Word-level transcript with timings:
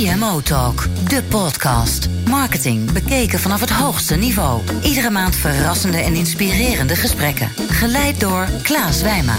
CMO 0.00 0.40
Talk, 0.40 0.86
de 1.08 1.22
podcast. 1.22 2.08
Marketing 2.28 2.92
bekeken 2.92 3.38
vanaf 3.38 3.60
het 3.60 3.70
hoogste 3.70 4.16
niveau. 4.16 4.62
Iedere 4.82 5.10
maand 5.10 5.36
verrassende 5.36 5.98
en 5.98 6.14
inspirerende 6.14 6.96
gesprekken. 6.96 7.48
Geleid 7.68 8.20
door 8.20 8.48
Klaas 8.62 9.02
Wijma. 9.02 9.36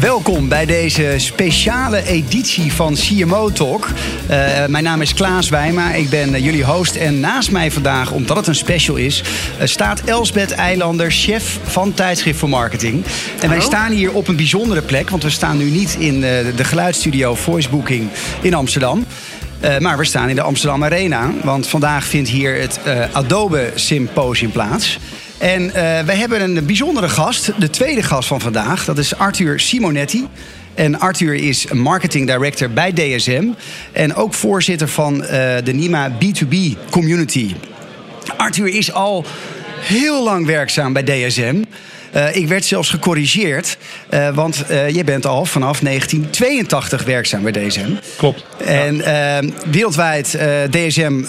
Welkom 0.00 0.48
bij 0.48 0.66
deze 0.66 1.14
speciale 1.16 2.02
editie 2.02 2.72
van 2.72 2.94
CMO 2.94 3.50
Talk. 3.50 3.88
Uh, 4.30 4.66
mijn 4.66 4.84
naam 4.84 5.00
is 5.00 5.14
Klaas 5.14 5.48
Wijma, 5.48 5.92
ik 5.92 6.10
ben 6.10 6.34
uh, 6.34 6.44
jullie 6.44 6.64
host. 6.64 6.96
En 6.96 7.20
naast 7.20 7.50
mij 7.50 7.70
vandaag, 7.70 8.10
omdat 8.10 8.36
het 8.36 8.46
een 8.46 8.54
special 8.54 8.96
is, 8.96 9.22
uh, 9.60 9.66
staat 9.66 10.00
Elsbeth 10.00 10.52
Eilander, 10.52 11.10
chef 11.10 11.58
van 11.62 11.94
Tijdschrift 11.94 12.38
voor 12.38 12.48
Marketing. 12.48 13.04
En 13.40 13.48
wij 13.48 13.60
staan 13.60 13.92
hier 13.92 14.12
op 14.12 14.28
een 14.28 14.36
bijzondere 14.36 14.82
plek, 14.82 15.10
want 15.10 15.22
we 15.22 15.30
staan 15.30 15.56
nu 15.56 15.70
niet 15.70 15.96
in 15.98 16.20
de 16.20 16.64
geluidsstudio 16.64 17.34
Voicebooking 17.34 18.08
in 18.40 18.54
Amsterdam. 18.54 19.06
Uh, 19.64 19.78
maar 19.78 19.98
we 19.98 20.04
staan 20.04 20.28
in 20.28 20.34
de 20.34 20.42
Amsterdam 20.42 20.84
Arena, 20.84 21.30
want 21.42 21.66
vandaag 21.66 22.04
vindt 22.04 22.28
hier 22.28 22.60
het 22.60 22.80
uh, 22.86 23.04
Adobe 23.12 23.70
Symposium 23.74 24.50
plaats. 24.50 24.98
En 25.38 25.62
uh, 25.62 25.72
we 26.00 26.12
hebben 26.12 26.40
een 26.40 26.66
bijzondere 26.66 27.08
gast, 27.08 27.60
de 27.60 27.70
tweede 27.70 28.02
gast 28.02 28.28
van 28.28 28.40
vandaag. 28.40 28.84
Dat 28.84 28.98
is 28.98 29.16
Arthur 29.16 29.60
Simonetti. 29.60 30.26
En 30.74 31.00
Arthur 31.00 31.34
is 31.34 31.66
marketing 31.72 32.26
director 32.26 32.70
bij 32.70 32.92
DSM. 32.92 33.44
En 33.92 34.14
ook 34.14 34.34
voorzitter 34.34 34.88
van 34.88 35.18
de 35.18 35.72
NIMA 35.72 36.10
B2B 36.10 36.56
community. 36.90 37.54
Arthur 38.36 38.68
is 38.68 38.92
al 38.92 39.24
heel 39.80 40.24
lang 40.24 40.46
werkzaam 40.46 40.92
bij 40.92 41.02
DSM. 41.02 41.62
Uh, 42.16 42.36
ik 42.36 42.48
werd 42.48 42.64
zelfs 42.64 42.90
gecorrigeerd, 42.90 43.76
uh, 44.10 44.28
want 44.28 44.64
uh, 44.70 44.90
je 44.90 45.04
bent 45.04 45.26
al 45.26 45.44
vanaf 45.44 45.78
1982 45.80 47.04
werkzaam 47.04 47.42
bij 47.42 47.52
DSM. 47.52 47.90
Klopt. 48.16 48.44
En 48.64 48.96
ja. 48.96 49.40
wereldwijd 49.70 50.38
DSM 50.70 51.22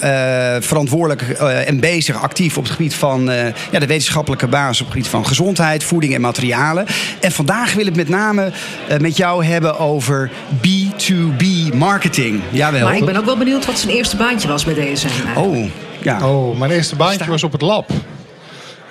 verantwoordelijk 0.59 1.21
en 1.65 1.79
bezig, 1.79 2.21
actief 2.21 2.57
op 2.57 2.63
het 2.63 2.71
gebied 2.71 2.93
van 2.93 3.31
ja, 3.71 3.79
de 3.79 3.85
wetenschappelijke 3.85 4.47
basis 4.47 4.79
op 4.79 4.85
het 4.85 4.95
gebied 4.95 5.09
van 5.09 5.25
gezondheid, 5.25 5.83
voeding 5.83 6.13
en 6.13 6.21
materialen. 6.21 6.85
En 7.19 7.31
vandaag 7.31 7.73
wil 7.73 7.87
ik 7.87 7.95
met 7.95 8.09
name 8.09 8.51
met 8.99 9.17
jou 9.17 9.45
hebben 9.45 9.79
over 9.79 10.31
B2B 10.67 11.73
marketing. 11.73 12.41
Jawel. 12.49 12.83
Maar 12.83 12.97
ik 12.97 13.05
ben 13.05 13.17
ook 13.17 13.25
wel 13.25 13.37
benieuwd 13.37 13.65
wat 13.65 13.79
zijn 13.79 13.95
eerste 13.95 14.17
baantje 14.17 14.47
was 14.47 14.63
bij 14.65 14.73
DSM. 14.73 15.07
Oh, 15.37 15.69
ja. 16.01 16.27
Oh, 16.27 16.59
mijn 16.59 16.71
eerste 16.71 16.95
baantje 16.95 17.19
Sta 17.19 17.31
was 17.31 17.43
op 17.43 17.51
het 17.51 17.61
lab. 17.61 17.91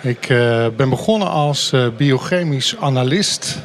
Ik 0.06 0.28
uh, 0.28 0.66
ben 0.76 0.88
begonnen 0.88 1.30
als 1.30 1.70
uh, 1.74 1.86
biochemisch 1.96 2.76
analist. 2.80 3.58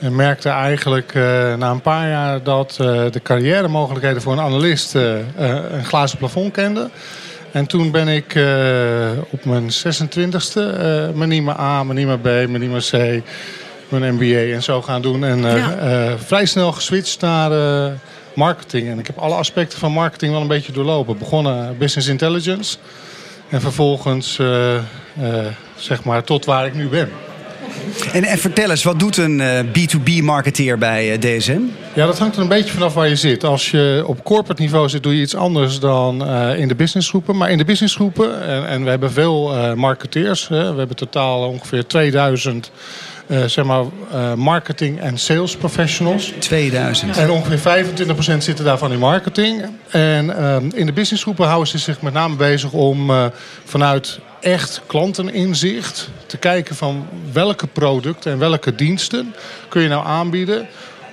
En 0.00 0.16
merkte 0.16 0.48
eigenlijk 0.48 1.14
uh, 1.14 1.22
na 1.54 1.70
een 1.70 1.80
paar 1.80 2.08
jaar 2.08 2.42
dat 2.42 2.74
de 3.12 3.20
carrière 3.22 3.68
mogelijkheden 3.68 4.22
voor 4.22 4.32
een 4.32 4.40
analist 4.40 4.94
een 4.94 5.84
glazen 5.84 6.18
plafond 6.18 6.52
kenden. 6.52 6.90
En 7.52 7.66
toen 7.66 7.90
ben 7.90 8.08
ik 8.08 8.26
op 9.30 9.44
mijn 9.44 9.70
26e 9.70 11.14
mijn 11.14 11.28
NIMA 11.28 11.58
A, 11.60 11.84
mijn 11.84 11.98
NIMA 11.98 12.16
B, 12.16 12.24
mijn 12.24 12.60
NIMA 12.60 12.78
C, 12.78 13.22
mijn 13.88 14.14
MBA 14.14 14.54
en 14.54 14.62
zo 14.62 14.82
gaan 14.82 15.02
doen. 15.02 15.24
En 15.24 15.40
ja. 15.42 16.18
vrij 16.18 16.46
snel 16.46 16.72
geswitcht 16.72 17.20
naar 17.20 17.50
marketing. 18.34 18.88
En 18.88 18.98
ik 18.98 19.06
heb 19.06 19.18
alle 19.18 19.34
aspecten 19.34 19.78
van 19.78 19.92
marketing 19.92 20.32
wel 20.32 20.40
een 20.40 20.46
beetje 20.46 20.72
doorlopen. 20.72 21.18
Begonnen 21.18 21.78
business 21.78 22.08
intelligence. 22.08 22.76
En 23.48 23.60
vervolgens, 23.60 24.38
uh, 24.38 24.74
uh, 24.74 24.80
zeg 25.76 26.04
maar, 26.04 26.24
tot 26.24 26.44
waar 26.44 26.66
ik 26.66 26.74
nu 26.74 26.88
ben. 26.88 27.08
En, 28.12 28.24
en 28.24 28.38
vertel 28.38 28.70
eens, 28.70 28.82
wat 28.82 28.98
doet 28.98 29.16
een 29.16 29.38
uh, 29.38 29.60
B2B-marketeer 29.60 30.78
bij 30.78 31.18
DSM? 31.18 31.60
Ja, 31.94 32.06
dat 32.06 32.18
hangt 32.18 32.36
er 32.36 32.42
een 32.42 32.48
beetje 32.48 32.72
vanaf 32.72 32.94
waar 32.94 33.08
je 33.08 33.16
zit. 33.16 33.44
Als 33.44 33.70
je 33.70 34.04
op 34.06 34.24
corporate 34.24 34.62
niveau 34.62 34.88
zit, 34.88 35.02
doe 35.02 35.14
je 35.16 35.22
iets 35.22 35.34
anders 35.34 35.80
dan 35.80 36.26
in 36.56 36.68
de 36.68 36.74
businessgroepen. 36.74 37.36
Maar 37.36 37.50
in 37.50 37.58
de 37.58 37.64
businessgroepen, 37.64 38.46
en, 38.46 38.68
en 38.68 38.84
we 38.84 38.90
hebben 38.90 39.12
veel 39.12 39.74
marketeers. 39.76 40.48
Hè, 40.48 40.72
we 40.72 40.78
hebben 40.78 40.96
totaal 40.96 41.48
ongeveer 41.48 41.86
2000 41.86 42.70
uh, 43.28 43.44
zeg 43.44 43.64
maar, 43.64 43.84
uh, 44.12 44.34
marketing- 44.34 45.00
en 45.00 45.18
sales 45.18 45.56
professionals. 45.56 46.32
2000. 46.38 47.16
En 47.16 47.30
ongeveer 47.30 47.58
25% 47.58 48.44
zitten 48.44 48.64
daarvan 48.64 48.92
in 48.92 48.98
marketing. 48.98 49.64
En 49.90 50.26
uh, 50.26 50.56
in 50.74 50.86
de 50.86 50.92
businessgroepen 50.92 51.46
houden 51.46 51.68
ze 51.68 51.78
zich 51.78 52.02
met 52.02 52.12
name 52.12 52.36
bezig 52.36 52.72
om 52.72 53.10
vanuit 53.64 54.18
echt 54.40 54.80
klanteninzicht 54.86 56.10
te 56.26 56.36
kijken 56.36 56.76
van 56.76 57.06
welke 57.32 57.66
producten 57.66 58.32
en 58.32 58.38
welke 58.38 58.74
diensten 58.74 59.34
kun 59.68 59.82
je 59.82 59.88
nou 59.88 60.06
aanbieden 60.06 60.66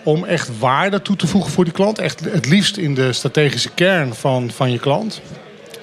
om 0.04 0.24
echt 0.24 0.60
waarde 0.60 1.02
toe 1.02 1.16
te 1.16 1.28
voegen 1.28 1.52
voor 1.52 1.64
die 1.64 1.74
klant. 1.74 2.00
Echt 2.00 2.20
het 2.20 2.46
liefst 2.46 2.78
in 2.78 2.96
de 2.96 3.14
strategische 3.14 3.70
kern 3.70 4.14
van, 4.14 4.52
van 4.52 4.72
je 4.72 4.80
klant. 4.80 5.22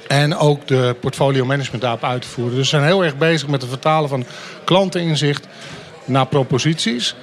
En 0.09 0.37
ook 0.37 0.67
de 0.67 0.97
portfolio 1.01 1.45
management 1.45 1.83
daarop 1.83 2.05
uit 2.05 2.23
te 2.23 2.29
voeren. 2.29 2.55
Dus 2.55 2.69
ze 2.69 2.77
zijn 2.77 2.89
heel 2.89 3.05
erg 3.05 3.17
bezig 3.17 3.49
met 3.49 3.61
het 3.61 3.71
vertalen 3.71 4.09
van 4.09 4.25
klanteninzicht 4.65 5.47
naar 6.13 6.27
proposities. 6.27 7.15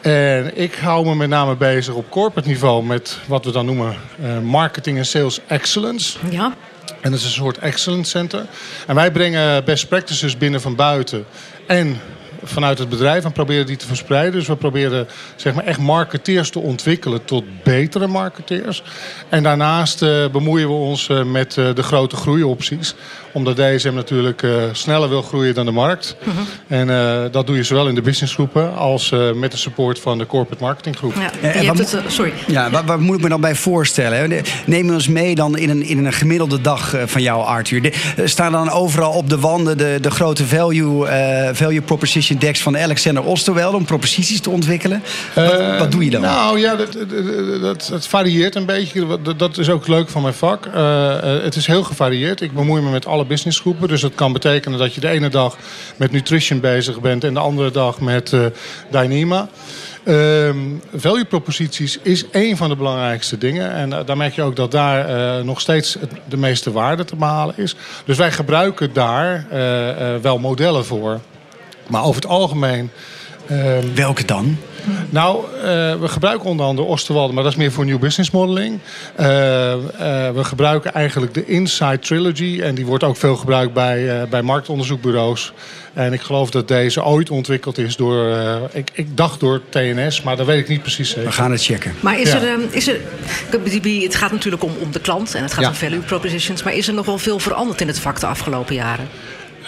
En 0.00 0.58
ik 0.58 0.74
hou 0.74 1.06
me 1.06 1.14
met 1.14 1.28
name 1.28 1.56
bezig 1.56 1.94
op 1.94 2.10
corporate 2.10 2.48
niveau 2.48 2.84
met 2.84 3.18
wat 3.26 3.44
we 3.44 3.52
dan 3.52 3.66
noemen 3.66 3.96
uh, 4.20 4.38
marketing 4.38 4.98
en 4.98 5.06
sales 5.06 5.40
excellence. 5.46 6.18
Ja. 6.30 6.54
En 7.00 7.10
dat 7.10 7.20
is 7.20 7.24
een 7.24 7.30
soort 7.30 7.58
excellence 7.58 8.10
center. 8.10 8.46
En 8.86 8.94
wij 8.94 9.10
brengen 9.10 9.64
best 9.64 9.88
practices 9.88 10.36
binnen 10.36 10.60
van 10.60 10.74
buiten 10.74 11.24
en 11.66 12.00
vanuit 12.42 12.78
het 12.78 12.88
bedrijf 12.88 13.24
en 13.24 13.32
proberen 13.32 13.66
die 13.66 13.76
te 13.76 13.86
verspreiden. 13.86 14.32
Dus 14.32 14.46
we 14.46 14.56
proberen 14.56 15.08
zeg 15.36 15.54
maar, 15.54 15.64
echt 15.64 15.78
marketeers 15.78 16.50
te 16.50 16.58
ontwikkelen 16.58 17.24
tot 17.24 17.44
betere 17.62 18.06
marketeers. 18.06 18.82
En 19.28 19.42
daarnaast 19.42 20.02
uh, 20.02 20.28
bemoeien 20.32 20.68
we 20.68 20.74
ons 20.74 21.08
uh, 21.08 21.24
met 21.24 21.56
uh, 21.56 21.74
de 21.74 21.82
grote 21.82 22.16
groeiopties. 22.16 22.94
Omdat 23.32 23.56
DSM 23.56 23.94
natuurlijk 23.94 24.46
sneller 24.72 25.08
wil 25.08 25.22
groeien 25.22 25.54
dan 25.54 25.64
de 25.64 25.72
markt. 25.72 26.16
-huh. 26.24 26.78
En 26.80 27.30
dat 27.30 27.46
doe 27.46 27.56
je 27.56 27.62
zowel 27.62 27.88
in 27.88 27.94
de 27.94 28.02
businessgroepen 28.02 28.76
als 28.76 29.14
met 29.34 29.50
de 29.50 29.56
support 29.56 30.00
van 30.00 30.18
de 30.18 30.26
corporate 30.26 30.64
marketinggroep. 30.64 31.14
Ja, 31.14 31.50
je 31.60 31.66
hebt 31.66 31.78
het, 31.78 32.02
sorry. 32.06 32.32
Ja, 32.46 32.70
waar, 32.70 32.84
waar, 32.84 33.00
moet 33.00 33.16
ik 33.16 33.22
me 33.22 33.28
dan 33.28 33.40
bij 33.40 33.54
voorstellen? 33.54 34.42
Neem 34.66 34.90
ons 34.90 35.08
mee 35.08 35.34
dan 35.34 35.58
in 35.58 35.70
een, 35.70 35.82
in 35.82 36.04
een 36.04 36.12
gemiddelde 36.12 36.60
dag 36.60 36.96
van 37.06 37.22
jou, 37.22 37.44
Arthur. 37.44 37.82
De, 37.82 37.92
staan 38.24 38.52
dan 38.52 38.70
overal 38.70 39.12
op 39.12 39.28
de 39.28 39.38
wanden 39.38 39.78
de, 39.78 39.98
de 40.00 40.10
grote 40.10 40.46
value, 40.46 41.06
value 41.52 41.82
proposition 41.82 42.29
decks 42.38 42.62
van 42.62 42.78
Alexander 42.78 43.24
Osterwelde 43.24 43.76
om 43.76 43.84
proposities 43.84 44.40
te 44.40 44.50
ontwikkelen? 44.50 45.02
Wat, 45.34 45.78
wat 45.78 45.92
doe 45.92 46.04
je 46.04 46.10
dan? 46.10 46.20
Nou 46.20 46.58
ja, 46.58 46.76
dat, 46.76 46.92
dat, 46.92 47.60
dat, 47.60 47.86
dat 47.90 48.06
varieert 48.06 48.54
een 48.54 48.66
beetje. 48.66 49.18
Dat, 49.22 49.38
dat 49.38 49.58
is 49.58 49.70
ook 49.70 49.86
leuk 49.86 50.08
van 50.08 50.22
mijn 50.22 50.34
vak. 50.34 50.66
Uh, 50.66 51.14
het 51.20 51.56
is 51.56 51.66
heel 51.66 51.82
gevarieerd. 51.82 52.40
Ik 52.40 52.52
bemoei 52.52 52.82
me 52.82 52.90
met 52.90 53.06
alle 53.06 53.24
businessgroepen. 53.24 53.88
Dus 53.88 54.00
dat 54.00 54.14
kan 54.14 54.32
betekenen 54.32 54.78
dat 54.78 54.94
je 54.94 55.00
de 55.00 55.08
ene 55.08 55.28
dag 55.28 55.56
met 55.96 56.12
nutrition 56.12 56.60
bezig 56.60 57.00
bent 57.00 57.24
en 57.24 57.34
de 57.34 57.40
andere 57.40 57.70
dag 57.70 58.00
met 58.00 58.32
uh, 58.32 58.46
Dynema. 58.90 59.48
Um, 60.04 60.82
value 60.94 61.24
proposities 61.24 61.98
is 62.02 62.30
één 62.30 62.56
van 62.56 62.68
de 62.68 62.76
belangrijkste 62.76 63.38
dingen. 63.38 63.72
En 63.72 63.90
uh, 63.90 63.98
daar 64.06 64.16
merk 64.16 64.34
je 64.34 64.42
ook 64.42 64.56
dat 64.56 64.70
daar 64.70 65.10
uh, 65.10 65.44
nog 65.44 65.60
steeds 65.60 65.96
het, 66.00 66.10
de 66.28 66.36
meeste 66.36 66.72
waarde 66.72 67.04
te 67.04 67.16
behalen 67.16 67.54
is. 67.56 67.74
Dus 68.04 68.16
wij 68.16 68.32
gebruiken 68.32 68.92
daar 68.92 69.46
uh, 69.52 70.16
wel 70.22 70.38
modellen 70.38 70.84
voor. 70.84 71.20
Maar 71.90 72.04
over 72.04 72.22
het 72.22 72.30
algemeen. 72.30 72.90
Um, 73.50 73.94
Welke 73.94 74.24
dan? 74.24 74.56
Nou, 75.10 75.44
uh, 75.56 75.62
we 76.00 76.08
gebruiken 76.08 76.48
onder 76.48 76.66
andere 76.66 76.88
Osterwalde, 76.88 77.32
maar 77.32 77.42
dat 77.42 77.52
is 77.52 77.58
meer 77.58 77.72
voor 77.72 77.84
new 77.84 77.98
business 77.98 78.30
modeling. 78.30 78.78
Uh, 79.20 79.26
uh, 79.26 79.76
we 80.30 80.44
gebruiken 80.44 80.92
eigenlijk 80.92 81.34
de 81.34 81.46
Insight 81.46 82.06
Trilogy. 82.06 82.60
En 82.62 82.74
die 82.74 82.86
wordt 82.86 83.04
ook 83.04 83.16
veel 83.16 83.36
gebruikt 83.36 83.72
bij, 83.72 84.28
bij 84.28 84.42
marktonderzoekbureaus. 84.42 85.52
En 85.92 86.12
ik 86.12 86.20
geloof 86.20 86.50
dat 86.50 86.68
deze 86.68 87.04
ooit 87.04 87.30
ontwikkeld 87.30 87.78
is 87.78 87.96
door, 87.96 88.36
ik, 88.72 88.90
ik 88.94 89.16
dacht 89.16 89.40
door 89.40 89.60
TNS, 89.68 90.22
maar 90.22 90.36
dat 90.36 90.46
weet 90.46 90.58
ik 90.58 90.68
niet 90.68 90.82
precies 90.82 91.08
zeker. 91.08 91.24
We 91.24 91.32
gaan 91.32 91.50
het 91.50 91.62
checken. 91.62 91.94
Maar 92.00 92.20
is, 92.20 92.32
ja. 92.32 92.42
er, 92.42 92.58
is 92.70 92.88
er, 92.88 93.00
het 94.02 94.14
gaat 94.14 94.32
natuurlijk 94.32 94.62
om, 94.62 94.72
om 94.80 94.92
de 94.92 95.00
klant 95.00 95.34
en 95.34 95.42
het 95.42 95.52
gaat 95.52 95.62
ja. 95.62 95.68
om 95.68 95.74
value 95.74 96.00
propositions. 96.00 96.62
Maar 96.62 96.74
is 96.74 96.88
er 96.88 96.94
nog 96.94 97.06
wel 97.06 97.18
veel 97.18 97.38
veranderd 97.38 97.80
in 97.80 97.86
het 97.86 97.98
vak 97.98 98.20
de 98.20 98.26
afgelopen 98.26 98.74
jaren? 98.74 99.08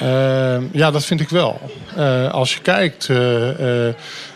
Uh, 0.03 0.73
ja, 0.73 0.91
dat 0.91 1.05
vind 1.05 1.21
ik 1.21 1.29
wel. 1.29 1.61
Uh, 1.97 2.31
als 2.31 2.55
je 2.55 2.61
kijkt, 2.61 3.09
uh, 3.09 3.19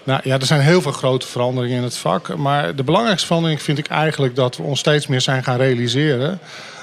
nou, 0.04 0.20
ja, 0.22 0.38
er 0.38 0.46
zijn 0.46 0.60
heel 0.60 0.82
veel 0.82 0.92
grote 0.92 1.26
veranderingen 1.26 1.76
in 1.76 1.82
het 1.82 1.96
vak. 1.96 2.36
Maar 2.36 2.74
de 2.74 2.84
belangrijkste 2.84 3.26
verandering 3.26 3.62
vind 3.62 3.78
ik 3.78 3.86
eigenlijk 3.86 4.36
dat 4.36 4.56
we 4.56 4.62
ons 4.62 4.78
steeds 4.78 5.06
meer 5.06 5.20
zijn 5.20 5.44
gaan 5.44 5.56
realiseren 5.56 6.38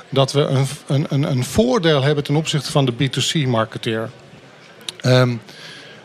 dat 0.09 0.31
we 0.31 0.65
een, 0.88 1.06
een, 1.09 1.24
een 1.24 1.44
voordeel 1.44 2.01
hebben 2.03 2.24
ten 2.24 2.35
opzichte 2.35 2.71
van 2.71 2.85
de 2.85 2.94
B2C-marketeer. 2.94 4.09
Um, 5.06 5.41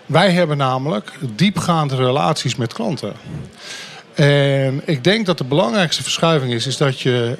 wij 0.06 0.30
hebben 0.30 0.56
namelijk 0.56 1.12
diepgaande 1.36 1.96
relaties 1.96 2.56
met 2.56 2.72
klanten. 2.72 3.12
Ik 4.84 5.04
denk 5.04 5.26
dat 5.26 5.38
de 5.38 5.44
belangrijkste 5.44 6.02
verschuiving 6.02 6.52
is, 6.52 6.66
is 6.66 6.76
dat 6.76 7.00
je 7.00 7.36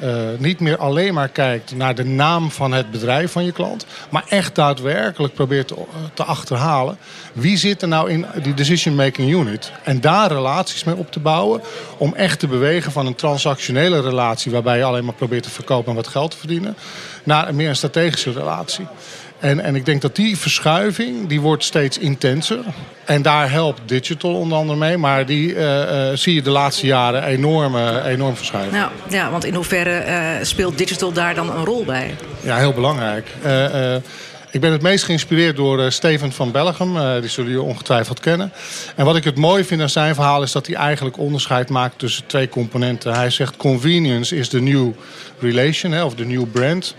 uh, 0.00 0.08
uh, 0.08 0.38
niet 0.38 0.60
meer 0.60 0.76
alleen 0.76 1.14
maar 1.14 1.28
kijkt 1.28 1.76
naar 1.76 1.94
de 1.94 2.04
naam 2.04 2.50
van 2.50 2.72
het 2.72 2.90
bedrijf 2.90 3.32
van 3.32 3.44
je 3.44 3.52
klant, 3.52 3.86
maar 4.10 4.24
echt 4.28 4.54
daadwerkelijk 4.54 5.34
probeert 5.34 5.68
te, 5.68 5.76
te 6.14 6.24
achterhalen 6.24 6.98
wie 7.32 7.56
zit 7.56 7.82
er 7.82 7.88
nou 7.88 8.10
in 8.10 8.26
die 8.42 8.54
decision 8.54 8.94
making 8.94 9.32
unit 9.32 9.72
en 9.82 10.00
daar 10.00 10.32
relaties 10.32 10.84
mee 10.84 10.96
op 10.96 11.12
te 11.12 11.20
bouwen 11.20 11.60
om 11.96 12.14
echt 12.14 12.38
te 12.38 12.46
bewegen 12.46 12.92
van 12.92 13.06
een 13.06 13.14
transactionele 13.14 14.00
relatie 14.00 14.52
waarbij 14.52 14.78
je 14.78 14.84
alleen 14.84 15.04
maar 15.04 15.14
probeert 15.14 15.42
te 15.42 15.50
verkopen 15.50 15.88
en 15.88 15.96
wat 15.96 16.08
geld 16.08 16.30
te 16.30 16.36
verdienen, 16.36 16.76
naar 17.24 17.54
meer 17.54 17.68
een 17.68 17.76
strategische 17.76 18.32
relatie. 18.32 18.86
En, 19.44 19.60
en 19.60 19.74
ik 19.74 19.84
denk 19.84 20.02
dat 20.02 20.16
die 20.16 20.38
verschuiving, 20.38 21.28
die 21.28 21.40
wordt 21.40 21.64
steeds 21.64 21.98
intenser. 21.98 22.58
En 23.04 23.22
daar 23.22 23.50
helpt 23.50 23.80
digital 23.86 24.34
onder 24.34 24.58
andere 24.58 24.78
mee. 24.78 24.96
Maar 24.96 25.26
die 25.26 25.54
uh, 25.54 25.62
uh, 25.62 26.08
zie 26.14 26.34
je 26.34 26.42
de 26.42 26.50
laatste 26.50 26.86
jaren 26.86 27.24
enorm, 27.24 27.74
uh, 27.74 28.06
enorm 28.06 28.36
verschuiven. 28.36 28.72
Nou, 28.72 28.90
ja, 29.08 29.30
want 29.30 29.44
in 29.44 29.54
hoeverre 29.54 30.38
speelt 30.42 30.78
digital 30.78 31.12
daar 31.12 31.34
dan 31.34 31.56
een 31.56 31.64
rol 31.64 31.84
bij? 31.84 32.14
Ja, 32.40 32.56
heel 32.56 32.72
belangrijk. 32.72 33.28
ik 34.50 34.60
ben 34.60 34.72
het 34.72 34.82
meest 34.82 35.04
geïnspireerd 35.04 35.56
door 35.56 35.92
Steven 35.92 36.32
van 36.32 36.50
Bellegem. 36.50 37.20
die 37.20 37.30
zullen 37.30 37.50
jullie 37.50 37.66
ongetwijfeld 37.66 38.20
kennen. 38.20 38.52
En 38.96 39.04
wat 39.04 39.16
ik 39.16 39.24
het 39.24 39.36
mooi 39.36 39.64
vind 39.64 39.80
aan 39.80 39.88
zijn 39.88 40.14
verhaal 40.14 40.42
is 40.42 40.52
dat 40.52 40.66
hij 40.66 40.76
eigenlijk 40.76 41.18
onderscheid 41.18 41.70
maakt 41.70 41.98
tussen 41.98 42.26
twee 42.26 42.48
componenten. 42.48 43.14
Hij 43.14 43.30
zegt 43.30 43.56
convenience 43.56 44.36
is 44.36 44.48
the 44.48 44.60
new 44.60 44.90
relation, 45.40 45.92
hè, 45.92 46.04
of 46.04 46.14
the 46.14 46.24
new 46.24 46.44
brand. 46.52 46.94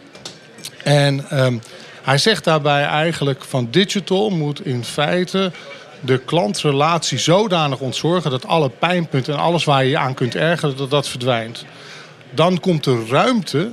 En... 0.84 1.26
Um, 1.34 1.62
hij 2.06 2.18
zegt 2.18 2.44
daarbij 2.44 2.84
eigenlijk 2.84 3.44
van 3.44 3.68
digital 3.72 4.30
moet 4.30 4.66
in 4.66 4.84
feite 4.84 5.52
de 6.00 6.18
klantrelatie 6.18 7.18
zodanig 7.18 7.80
ontzorgen 7.80 8.32
dat 8.32 8.46
alle 8.46 8.70
pijnpunten 8.70 9.34
en 9.34 9.40
alles 9.40 9.64
waar 9.64 9.84
je 9.84 9.90
je 9.90 9.98
aan 9.98 10.14
kunt 10.14 10.36
ergeren, 10.36 10.78
dat 10.78 10.90
dat 10.90 11.08
verdwijnt. 11.08 11.66
Dan 12.32 12.60
komt 12.60 12.86
er 12.86 13.08
ruimte 13.08 13.72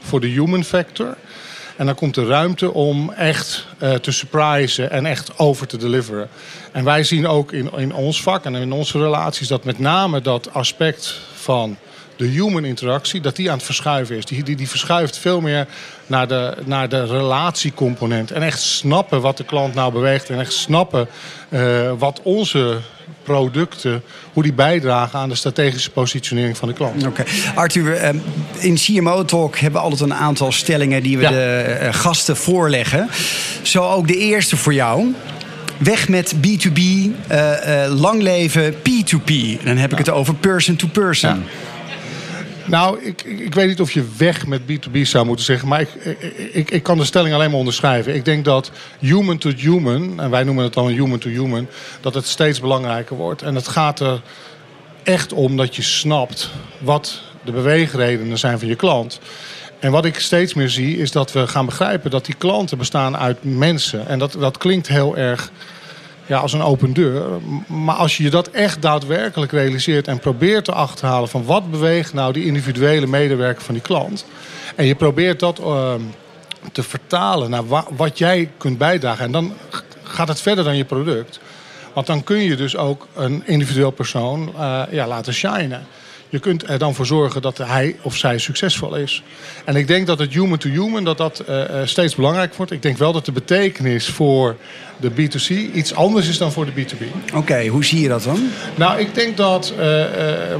voor 0.00 0.20
de 0.20 0.26
human 0.26 0.64
factor. 0.64 1.16
En 1.76 1.86
dan 1.86 1.94
komt 1.94 2.16
er 2.16 2.26
ruimte 2.26 2.72
om 2.72 3.10
echt 3.10 3.66
uh, 3.82 3.94
te 3.94 4.12
surprisen 4.12 4.90
en 4.90 5.06
echt 5.06 5.38
over 5.38 5.66
te 5.66 5.76
deliveren. 5.76 6.28
En 6.72 6.84
wij 6.84 7.04
zien 7.04 7.26
ook 7.26 7.52
in, 7.52 7.70
in 7.76 7.94
ons 7.94 8.22
vak 8.22 8.44
en 8.44 8.54
in 8.54 8.72
onze 8.72 8.98
relaties 8.98 9.48
dat 9.48 9.64
met 9.64 9.78
name 9.78 10.20
dat 10.20 10.54
aspect 10.54 11.20
van 11.34 11.76
de 12.16 12.26
human 12.26 12.64
interactie, 12.64 13.20
dat 13.20 13.36
die 13.36 13.50
aan 13.50 13.56
het 13.56 13.66
verschuiven 13.66 14.16
is. 14.16 14.24
Die, 14.24 14.42
die, 14.42 14.56
die 14.56 14.68
verschuift 14.68 15.18
veel 15.18 15.40
meer 15.40 15.66
naar 16.06 16.28
de, 16.28 16.54
naar 16.64 16.88
de 16.88 17.04
relatiecomponent. 17.04 18.30
En 18.30 18.42
echt 18.42 18.60
snappen 18.60 19.20
wat 19.20 19.36
de 19.36 19.44
klant 19.44 19.74
nou 19.74 19.92
beweegt. 19.92 20.30
En 20.30 20.40
echt 20.40 20.52
snappen 20.52 21.08
uh, 21.48 21.92
wat 21.98 22.20
onze 22.22 22.80
producten, 23.22 24.02
hoe 24.32 24.42
die 24.42 24.52
bijdragen 24.52 25.18
aan 25.18 25.28
de 25.28 25.34
strategische 25.34 25.90
positionering 25.90 26.56
van 26.56 26.68
de 26.68 26.74
klant. 26.74 27.06
Oké. 27.06 27.20
Okay. 27.20 27.34
Arthur, 27.54 27.96
ehm, 27.96 28.16
in 28.58 28.74
CMO 28.74 29.24
Talk 29.24 29.56
hebben 29.56 29.80
we 29.80 29.86
altijd 29.86 30.10
een 30.10 30.14
aantal 30.14 30.52
stellingen 30.52 31.02
die 31.02 31.16
we 31.16 31.22
ja. 31.22 31.30
de 31.30 31.62
eh, 31.62 31.94
gasten 31.94 32.36
voorleggen. 32.36 33.08
Zo 33.62 33.90
ook 33.90 34.06
de 34.06 34.16
eerste 34.16 34.56
voor 34.56 34.74
jou. 34.74 35.14
Weg 35.78 36.08
met 36.08 36.34
B2B, 36.34 36.78
uh, 36.78 37.10
uh, 37.30 38.00
lang 38.00 38.22
leven 38.22 38.74
P2P. 38.74 39.62
Dan 39.64 39.76
heb 39.76 39.90
ik 39.92 39.98
ja. 39.98 40.04
het 40.04 40.10
over 40.10 40.34
person 40.34 40.76
to 40.76 40.88
person. 40.92 41.30
Ja. 41.30 41.70
Nou, 42.66 43.02
ik, 43.02 43.22
ik 43.22 43.54
weet 43.54 43.68
niet 43.68 43.80
of 43.80 43.92
je 43.92 44.04
weg 44.16 44.46
met 44.46 44.60
B2B 44.60 45.00
zou 45.00 45.26
moeten 45.26 45.44
zeggen. 45.44 45.68
Maar 45.68 45.80
ik, 45.80 45.94
ik, 46.52 46.70
ik 46.70 46.82
kan 46.82 46.98
de 46.98 47.04
stelling 47.04 47.34
alleen 47.34 47.50
maar 47.50 47.58
onderschrijven. 47.58 48.14
Ik 48.14 48.24
denk 48.24 48.44
dat 48.44 48.70
human 48.98 49.38
to 49.38 49.50
human, 49.56 50.20
en 50.20 50.30
wij 50.30 50.44
noemen 50.44 50.64
het 50.64 50.74
dan 50.74 50.88
human 50.88 51.18
to 51.18 51.28
human, 51.28 51.68
dat 52.00 52.14
het 52.14 52.26
steeds 52.26 52.60
belangrijker 52.60 53.16
wordt. 53.16 53.42
En 53.42 53.54
het 53.54 53.68
gaat 53.68 54.00
er 54.00 54.20
echt 55.02 55.32
om 55.32 55.56
dat 55.56 55.76
je 55.76 55.82
snapt 55.82 56.50
wat 56.78 57.22
de 57.44 57.52
beweegredenen 57.52 58.38
zijn 58.38 58.58
van 58.58 58.68
je 58.68 58.76
klant. 58.76 59.20
En 59.78 59.90
wat 59.90 60.04
ik 60.04 60.18
steeds 60.18 60.54
meer 60.54 60.68
zie, 60.68 60.98
is 60.98 61.12
dat 61.12 61.32
we 61.32 61.46
gaan 61.46 61.66
begrijpen 61.66 62.10
dat 62.10 62.24
die 62.24 62.34
klanten 62.34 62.78
bestaan 62.78 63.16
uit 63.16 63.38
mensen. 63.40 64.06
En 64.06 64.18
dat, 64.18 64.32
dat 64.38 64.58
klinkt 64.58 64.88
heel 64.88 65.16
erg 65.16 65.50
ja, 66.32 66.38
als 66.38 66.52
een 66.52 66.62
open 66.62 66.92
deur. 66.92 67.24
Maar 67.66 67.94
als 67.94 68.16
je 68.16 68.30
dat 68.30 68.48
echt 68.48 68.82
daadwerkelijk 68.82 69.52
realiseert 69.52 70.08
en 70.08 70.18
probeert 70.18 70.64
te 70.64 70.72
achterhalen 70.72 71.28
van 71.28 71.44
wat 71.44 71.70
beweegt 71.70 72.12
nou 72.12 72.32
die 72.32 72.44
individuele 72.44 73.06
medewerker 73.06 73.62
van 73.62 73.74
die 73.74 73.82
klant. 73.82 74.24
En 74.74 74.86
je 74.86 74.94
probeert 74.94 75.40
dat 75.40 75.60
uh, 75.60 75.94
te 76.72 76.82
vertalen 76.82 77.50
naar 77.50 77.66
wa 77.66 77.86
wat 77.96 78.18
jij 78.18 78.50
kunt 78.56 78.78
bijdragen. 78.78 79.24
En 79.24 79.32
dan 79.32 79.52
gaat 80.02 80.28
het 80.28 80.40
verder 80.40 80.64
dan 80.64 80.76
je 80.76 80.84
product. 80.84 81.40
Want 81.92 82.06
dan 82.06 82.24
kun 82.24 82.38
je 82.38 82.56
dus 82.56 82.76
ook 82.76 83.06
een 83.14 83.42
individueel 83.46 83.90
persoon 83.90 84.52
uh, 84.56 84.82
ja, 84.90 85.06
laten 85.06 85.34
shinen. 85.34 85.86
Je 86.32 86.38
kunt 86.38 86.68
er 86.68 86.78
dan 86.78 86.94
voor 86.94 87.06
zorgen 87.06 87.42
dat 87.42 87.58
hij 87.58 87.96
of 88.02 88.16
zij 88.16 88.38
succesvol 88.38 88.94
is. 88.94 89.22
En 89.64 89.76
ik 89.76 89.86
denk 89.86 90.06
dat 90.06 90.18
het 90.18 90.32
human 90.32 90.58
to 90.58 90.68
human 90.68 91.04
dat 91.04 91.18
dat 91.18 91.44
uh, 91.48 91.64
steeds 91.84 92.14
belangrijk 92.14 92.54
wordt. 92.54 92.72
Ik 92.72 92.82
denk 92.82 92.98
wel 92.98 93.12
dat 93.12 93.24
de 93.24 93.32
betekenis 93.32 94.08
voor 94.08 94.56
de 94.96 95.10
B2C 95.10 95.74
iets 95.74 95.94
anders 95.94 96.28
is 96.28 96.38
dan 96.38 96.52
voor 96.52 96.64
de 96.64 96.72
B2B. 96.72 97.02
Oké, 97.26 97.36
okay, 97.36 97.68
hoe 97.68 97.84
zie 97.84 98.00
je 98.00 98.08
dat 98.08 98.22
dan? 98.22 98.50
Nou, 98.74 99.00
ik 99.00 99.14
denk 99.14 99.36
dat, 99.36 99.72
uh, 99.78 99.98
uh, 99.98 100.06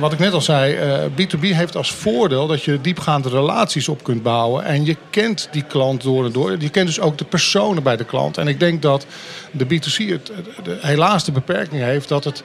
wat 0.01 0.13
ik 0.13 0.19
net 0.19 0.33
al 0.33 0.41
zei, 0.41 0.77
B2B 1.11 1.41
heeft 1.41 1.77
als 1.77 1.93
voordeel 1.93 2.47
dat 2.47 2.63
je 2.63 2.81
diepgaande 2.81 3.29
relaties 3.29 3.89
op 3.89 4.03
kunt 4.03 4.23
bouwen. 4.23 4.65
En 4.65 4.85
je 4.85 4.97
kent 5.11 5.49
die 5.53 5.65
klant 5.65 6.03
door 6.03 6.25
en 6.25 6.33
door. 6.33 6.57
Je 6.59 6.71
kent 6.71 6.87
dus 6.87 7.01
ook 7.01 7.19
de 7.19 7.25
personen 7.25 7.83
bij 7.83 7.97
de 7.97 8.05
klant. 8.05 8.39
En 8.39 8.49
ik 8.49 8.61
denk 8.61 8.83
dat 8.83 9.07
de 9.51 9.65
B2C 9.65 10.09
het, 10.09 10.33
de, 10.63 10.79
helaas 10.81 11.25
de 11.25 11.33
beperking 11.33 11.83
heeft 11.83 12.09
dat 12.09 12.25
het 12.25 12.43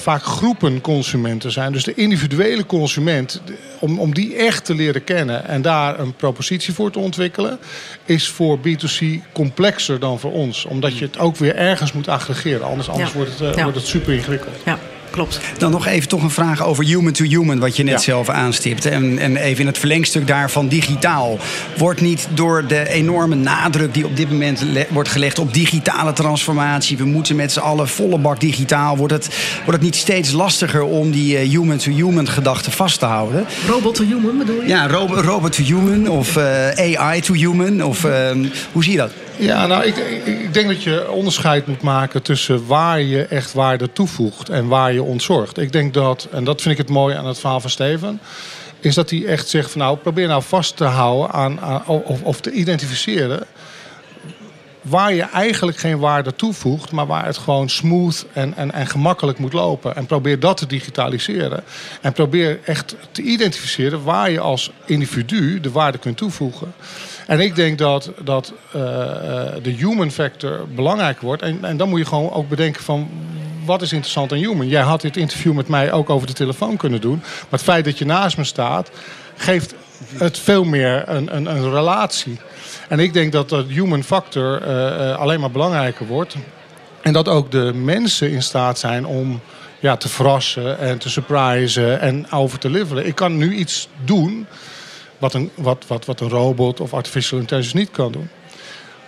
vaak 0.00 0.22
groepen 0.22 0.80
consumenten 0.80 1.52
zijn. 1.52 1.72
Dus 1.72 1.84
de 1.84 1.94
individuele 1.94 2.66
consument, 2.66 3.42
om, 3.78 3.98
om 3.98 4.14
die 4.14 4.36
echt 4.36 4.64
te 4.64 4.74
leren 4.74 5.04
kennen 5.04 5.46
en 5.46 5.62
daar 5.62 5.98
een 5.98 6.14
propositie 6.14 6.74
voor 6.74 6.90
te 6.90 6.98
ontwikkelen, 6.98 7.58
is 8.04 8.28
voor 8.28 8.58
B2C 8.58 9.06
complexer 9.32 9.98
dan 10.00 10.18
voor 10.18 10.32
ons. 10.32 10.64
Omdat 10.64 10.98
je 10.98 11.04
het 11.04 11.18
ook 11.18 11.36
weer 11.36 11.56
ergens 11.56 11.92
moet 11.92 12.08
aggregeren. 12.08 12.66
Anders, 12.66 12.88
anders 12.88 13.10
ja. 13.10 13.16
wordt, 13.16 13.30
het, 13.30 13.40
uh, 13.40 13.54
ja. 13.54 13.62
wordt 13.62 13.78
het 13.78 13.86
super 13.86 14.14
ingewikkeld. 14.14 14.54
Ja 14.64 14.78
klopt. 15.10 15.40
Dan 15.58 15.70
nog 15.70 15.86
even 15.86 16.08
toch 16.08 16.22
een 16.22 16.30
vraag 16.30 16.64
over 16.64 16.84
human 16.84 17.12
to 17.12 17.24
human, 17.24 17.58
wat 17.58 17.76
je 17.76 17.82
net 17.82 17.94
ja. 17.94 18.00
zelf 18.00 18.28
aanstipt. 18.28 18.86
En, 18.86 19.18
en 19.18 19.36
even 19.36 19.60
in 19.60 19.66
het 19.66 19.78
verlengstuk 19.78 20.26
daarvan 20.26 20.68
digitaal. 20.68 21.38
Wordt 21.76 22.00
niet 22.00 22.28
door 22.34 22.66
de 22.66 22.88
enorme 22.88 23.34
nadruk 23.34 23.94
die 23.94 24.04
op 24.04 24.16
dit 24.16 24.30
moment 24.30 24.64
wordt 24.88 25.08
gelegd 25.08 25.38
op 25.38 25.54
digitale 25.54 26.12
transformatie, 26.12 26.96
we 26.96 27.04
moeten 27.04 27.36
met 27.36 27.52
z'n 27.52 27.58
allen 27.58 27.88
volle 27.88 28.18
bak 28.18 28.40
digitaal, 28.40 28.96
wordt 28.96 29.12
het, 29.12 29.28
wordt 29.56 29.72
het 29.72 29.82
niet 29.82 29.96
steeds 29.96 30.32
lastiger 30.32 30.82
om 30.82 31.10
die 31.10 31.44
uh, 31.44 31.50
human 31.50 31.76
to 31.76 31.90
human 31.90 32.28
gedachte 32.28 32.70
vast 32.70 32.98
te 32.98 33.04
houden? 33.04 33.46
Robot 33.68 33.94
to 33.94 34.04
human 34.04 34.38
bedoel 34.38 34.62
je? 34.62 34.68
Ja, 34.68 34.88
ro 34.88 35.06
robot 35.06 35.52
to 35.52 35.62
human 35.62 36.08
of 36.08 36.36
uh, 36.36 36.96
AI 36.96 37.20
to 37.20 37.34
human. 37.34 37.84
Of, 37.84 38.04
uh, 38.04 38.30
hoe 38.72 38.84
zie 38.84 38.92
je 38.92 38.98
dat? 38.98 39.12
Ja, 39.38 39.66
nou, 39.66 39.84
ik, 39.84 39.96
ik, 40.24 40.54
denk 40.54 40.68
dat 40.68 40.82
je 40.82 41.10
onderscheid 41.10 41.66
moet 41.66 41.82
maken 41.82 42.22
tussen 42.22 42.66
waar 42.66 43.00
je 43.00 43.22
echt 43.22 43.52
waarde 43.52 43.92
toevoegt 43.92 44.48
en 44.48 44.68
waar 44.68 44.92
je 44.92 45.02
ontzorgt. 45.02 45.58
Ik 45.58 45.72
denk 45.72 45.94
dat, 45.94 46.28
en 46.30 46.44
dat 46.44 46.62
vind 46.62 46.78
ik 46.78 46.86
het 46.86 46.94
mooie 46.94 47.16
aan 47.16 47.26
het 47.26 47.38
verhaal 47.38 47.60
van 47.60 47.70
Steven, 47.70 48.20
is 48.80 48.94
dat 48.94 49.10
hij 49.10 49.24
echt 49.24 49.48
zegt 49.48 49.70
van 49.70 49.80
nou, 49.80 49.96
probeer 49.96 50.26
nou 50.26 50.42
vast 50.42 50.76
te 50.76 50.84
houden 50.84 51.30
aan, 51.30 51.60
aan 51.60 51.86
of, 51.86 52.22
of 52.22 52.40
te 52.40 52.50
identificeren 52.50 53.46
waar 54.88 55.14
je 55.14 55.22
eigenlijk 55.22 55.78
geen 55.78 55.98
waarde 55.98 56.34
toevoegt, 56.34 56.92
maar 56.92 57.06
waar 57.06 57.26
het 57.26 57.38
gewoon 57.38 57.68
smooth 57.68 58.26
en, 58.32 58.56
en, 58.56 58.72
en 58.72 58.86
gemakkelijk 58.86 59.38
moet 59.38 59.52
lopen. 59.52 59.96
En 59.96 60.06
probeer 60.06 60.40
dat 60.40 60.56
te 60.56 60.66
digitaliseren. 60.66 61.64
En 62.00 62.12
probeer 62.12 62.58
echt 62.64 62.96
te 63.12 63.22
identificeren 63.22 64.02
waar 64.02 64.30
je 64.30 64.40
als 64.40 64.70
individu 64.84 65.60
de 65.60 65.70
waarde 65.70 65.98
kunt 65.98 66.16
toevoegen. 66.16 66.74
En 67.28 67.40
ik 67.40 67.54
denk 67.54 67.78
dat, 67.78 68.10
dat 68.24 68.52
uh, 68.66 68.82
de 69.62 69.70
human 69.70 70.10
factor 70.10 70.66
belangrijk 70.74 71.20
wordt. 71.20 71.42
En, 71.42 71.64
en 71.64 71.76
dan 71.76 71.88
moet 71.88 71.98
je 71.98 72.04
gewoon 72.04 72.32
ook 72.32 72.48
bedenken 72.48 72.82
van 72.82 73.10
wat 73.64 73.82
is 73.82 73.92
interessant 73.92 74.32
aan 74.32 74.38
human. 74.38 74.68
Jij 74.68 74.82
had 74.82 75.00
dit 75.00 75.16
interview 75.16 75.52
met 75.52 75.68
mij 75.68 75.92
ook 75.92 76.10
over 76.10 76.26
de 76.26 76.32
telefoon 76.32 76.76
kunnen 76.76 77.00
doen. 77.00 77.18
Maar 77.18 77.46
het 77.50 77.62
feit 77.62 77.84
dat 77.84 77.98
je 77.98 78.04
naast 78.04 78.36
me 78.36 78.44
staat, 78.44 78.90
geeft 79.36 79.74
het 80.14 80.38
veel 80.38 80.64
meer 80.64 81.08
een, 81.08 81.36
een, 81.36 81.46
een 81.46 81.70
relatie. 81.70 82.38
En 82.88 82.98
ik 82.98 83.12
denk 83.12 83.32
dat 83.32 83.48
dat 83.48 83.66
human 83.66 84.02
factor 84.02 84.62
uh, 84.68 85.16
alleen 85.16 85.40
maar 85.40 85.50
belangrijker 85.50 86.06
wordt. 86.06 86.34
En 87.00 87.12
dat 87.12 87.28
ook 87.28 87.50
de 87.50 87.72
mensen 87.74 88.30
in 88.30 88.42
staat 88.42 88.78
zijn 88.78 89.06
om 89.06 89.40
ja, 89.80 89.96
te 89.96 90.08
verrassen 90.08 90.78
en 90.78 90.98
te 90.98 91.10
surprisen 91.10 92.00
en 92.00 92.30
over 92.30 92.58
te 92.58 92.70
leveren. 92.70 93.06
Ik 93.06 93.14
kan 93.14 93.36
nu 93.36 93.54
iets 93.54 93.88
doen 94.04 94.46
wat 95.18 95.34
een, 95.34 95.50
wat, 95.54 95.84
wat, 95.86 96.04
wat 96.04 96.20
een 96.20 96.28
robot 96.28 96.80
of 96.80 96.94
artificial 96.94 97.38
intelligence 97.38 97.76
niet 97.76 97.90
kan 97.90 98.12
doen. 98.12 98.28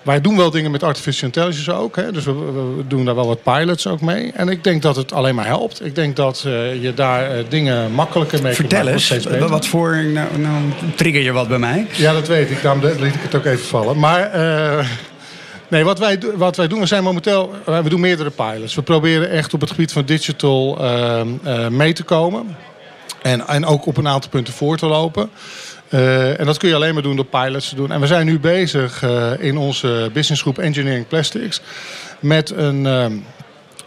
Wij 0.03 0.21
doen 0.21 0.37
wel 0.37 0.51
dingen 0.51 0.71
met 0.71 0.83
artificial 0.83 1.27
intelligence 1.27 1.73
ook. 1.73 1.97
Hè? 1.97 2.13
Dus 2.13 2.25
we, 2.25 2.33
we, 2.33 2.87
doen 2.87 3.05
daar 3.05 3.15
wel 3.15 3.27
wat 3.27 3.43
pilots 3.43 3.87
ook 3.87 4.01
mee. 4.01 4.33
En 4.35 4.49
ik 4.49 4.65
denk 4.65 4.83
dat 4.83 4.97
het 4.97 5.13
alleen 5.13 5.35
maar 5.35 5.47
helpt. 5.47 5.85
Ik 5.85 5.95
denk 5.95 6.17
dat 6.17 6.45
uh, 6.47 6.83
je 6.83 6.95
daar 6.95 7.39
uh, 7.39 7.45
dingen 7.49 7.93
makkelijker 7.93 8.43
mee 8.43 8.55
Vertel 8.55 8.85
kunt. 8.85 9.03
Vertel 9.03 9.33
eens, 9.33 9.51
wat 9.51 9.67
voor... 9.67 9.97
Nou, 9.97 10.39
nou, 10.39 10.55
trigger 10.97 11.23
je 11.23 11.33
wat 11.33 11.49
bij 11.49 11.59
mij? 11.59 11.87
Ja, 11.93 12.13
dat 12.13 12.29
weet 12.29 12.51
ik. 12.51 12.63
Daarom 12.63 12.83
liet 12.83 13.15
ik 13.15 13.23
het 13.23 13.35
ook 13.35 13.45
even 13.45 13.67
vallen. 13.67 13.99
Maar... 13.99 14.37
Uh, 14.37 14.87
Nee, 15.69 15.85
wat 15.85 15.99
wij, 15.99 16.21
wat 16.35 16.57
wij 16.57 16.69
doen, 16.69 16.81
we 16.81 16.87
zijn 16.87 17.03
momenteel, 17.03 17.55
we 17.65 17.89
doen 17.89 18.01
meerdere 18.01 18.31
pilots. 18.31 18.75
We 18.75 18.83
proberen 18.83 19.31
echt 19.31 19.55
op 19.55 19.61
het 19.61 19.71
gebied 19.71 19.93
van 19.93 20.05
digital 20.05 20.79
uh, 20.81 21.69
mee 21.69 21.93
te 21.93 22.03
komen. 22.03 22.57
En, 23.23 23.47
en 23.47 23.65
ook 23.65 23.87
op 23.87 23.97
een 23.97 24.09
aantal 24.09 24.31
punten 24.31 24.55
voor 24.55 24.77
te 24.77 24.87
lopen. 24.87 25.31
Uh, 25.91 26.41
en 26.41 26.47
dat 26.47 26.59
kun 26.59 26.69
je 26.69 26.75
alleen 26.75 26.95
maar 26.95 27.03
doen 27.03 27.17
door 27.17 27.25
pilots 27.25 27.69
te 27.69 27.75
doen. 27.75 27.93
En 27.93 28.01
we 28.01 28.07
zijn 28.07 28.27
nu 28.27 28.41
bezig 28.41 29.03
uh, 29.03 29.33
in 29.39 29.57
onze 29.57 30.11
businessgroep 30.13 30.59
Engineering 30.59 31.09
Plastics 31.09 31.61
met 32.21 32.51
een, 32.51 32.87
um, 32.87 33.25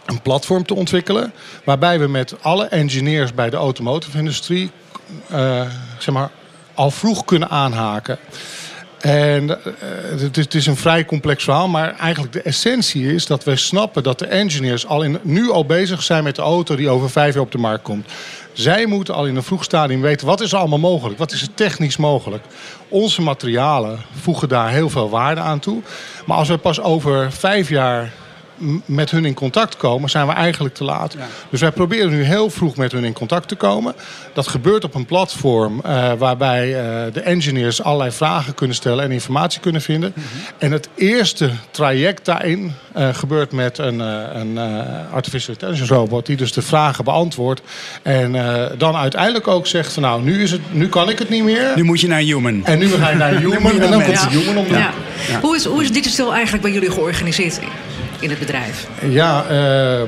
een 0.06 0.22
platform 0.22 0.66
te 0.66 0.74
ontwikkelen. 0.74 1.32
Waarbij 1.64 1.98
we 1.98 2.08
met 2.08 2.34
alle 2.42 2.64
engineers 2.64 3.34
bij 3.34 3.50
de 3.50 3.56
automotive 3.56 4.18
industrie 4.18 4.70
uh, 5.32 5.60
zeg 5.98 6.14
maar, 6.14 6.30
al 6.74 6.90
vroeg 6.90 7.24
kunnen 7.24 7.50
aanhaken. 7.50 8.18
En 9.00 9.48
het, 9.48 10.36
is, 10.36 10.44
het, 10.44 10.54
is, 10.54 10.66
een 10.66 10.76
vrij 10.76 11.04
complex 11.04 11.44
verhaal, 11.44 11.68
maar 11.68 11.96
eigenlijk 11.98 12.32
de 12.32 12.42
essentie 12.42 13.14
is 13.14 13.26
dat 13.26 13.44
we 13.44 13.56
snappen 13.56 14.02
dat 14.02 14.18
de 14.18 14.26
engineers 14.26 14.86
al 14.86 15.02
in, 15.02 15.18
nu 15.22 15.50
al 15.50 15.66
bezig 15.66 16.02
zijn 16.02 16.24
met 16.24 16.36
de 16.36 16.42
auto 16.42 16.76
die 16.76 16.88
over 16.88 17.10
vijf 17.10 17.34
jaar 17.34 17.42
op 17.42 17.52
de 17.52 17.58
markt 17.58 17.82
komt. 17.82 18.06
Zij 18.54 18.86
moeten 18.86 19.14
al 19.14 19.26
in 19.26 19.36
een 19.36 19.42
vroeg 19.42 19.64
stadium 19.64 20.00
weten 20.00 20.26
wat 20.26 20.40
is 20.40 20.52
er 20.52 20.58
allemaal 20.58 20.78
mogelijk, 20.78 21.18
wat 21.18 21.32
is 21.32 21.42
er 21.42 21.54
technisch 21.54 21.96
mogelijk. 21.96 22.44
Onze 22.88 23.22
materialen 23.22 23.98
voegen 24.20 24.48
daar 24.48 24.70
heel 24.70 24.90
veel 24.90 25.10
waarde 25.10 25.40
aan 25.40 25.58
toe. 25.58 25.82
Maar 26.26 26.36
als 26.36 26.48
we 26.48 26.56
pas 26.56 26.80
over 26.80 27.32
vijf 27.32 27.68
jaar 27.68 28.12
met 28.84 29.10
hun 29.10 29.24
in 29.24 29.34
contact 29.34 29.76
komen, 29.76 30.10
zijn 30.10 30.26
we 30.26 30.32
eigenlijk 30.32 30.74
te 30.74 30.84
laat. 30.84 31.12
Ja. 31.12 31.26
Dus 31.50 31.60
wij 31.60 31.70
proberen 31.70 32.10
nu 32.10 32.22
heel 32.22 32.50
vroeg 32.50 32.76
met 32.76 32.92
hun 32.92 33.04
in 33.04 33.12
contact 33.12 33.48
te 33.48 33.54
komen. 33.54 33.94
Dat 34.32 34.48
gebeurt 34.48 34.84
op 34.84 34.94
een 34.94 35.06
platform 35.06 35.80
uh, 35.86 36.12
waarbij 36.18 36.68
uh, 36.68 37.12
de 37.12 37.20
engineers 37.20 37.82
allerlei 37.82 38.10
vragen 38.10 38.54
kunnen 38.54 38.76
stellen 38.76 39.04
en 39.04 39.10
informatie 39.10 39.60
kunnen 39.60 39.80
vinden. 39.80 40.12
Mm 40.14 40.22
-hmm. 40.22 40.40
En 40.58 40.72
het 40.72 40.88
eerste 40.94 41.50
traject 41.70 42.24
daarin 42.24 42.72
uh, 42.96 43.14
gebeurt 43.14 43.52
met 43.52 43.78
een, 43.78 43.98
een 43.98 44.58
artificial 45.12 45.54
intelligence 45.54 45.94
robot 45.94 46.26
die 46.26 46.36
dus 46.36 46.52
de 46.52 46.62
vragen 46.62 47.04
beantwoordt. 47.04 47.62
En 48.02 48.32
dan 48.78 48.96
uiteindelijk 48.96 49.48
ook 49.48 49.66
zegt 49.66 49.92
van 49.92 50.02
nou, 50.02 50.22
nu, 50.22 50.42
is 50.42 50.50
het, 50.50 50.60
nu 50.70 50.88
kan 50.88 51.08
ik 51.08 51.18
het 51.18 51.28
niet 51.28 51.44
meer. 51.44 51.72
Nu 51.74 51.82
moet 51.82 52.00
je 52.00 52.06
naar 52.06 52.20
human. 52.20 52.64
En 52.64 52.78
nu 52.78 52.88
ga 52.88 53.10
je 53.10 53.16
naar 53.16 53.34
human 53.44 53.80
en 53.80 53.90
dan 53.90 54.02
komt 54.02 54.20
ja. 54.20 54.28
de 54.28 54.36
human 54.36 54.56
om. 54.56 54.66
Ja. 54.66 54.92
Ja. 55.28 55.40
Hoe, 55.40 55.56
is, 55.56 55.64
hoe 55.64 55.82
is 55.82 55.92
digital 55.92 56.32
eigenlijk 56.32 56.62
bij 56.62 56.72
jullie 56.72 56.90
georganiseerd? 56.90 57.60
In 58.24 58.30
het 58.30 58.38
bedrijf? 58.38 58.86
Ja, 59.08 59.44
uh, 59.50 60.00
uh, 60.00 60.06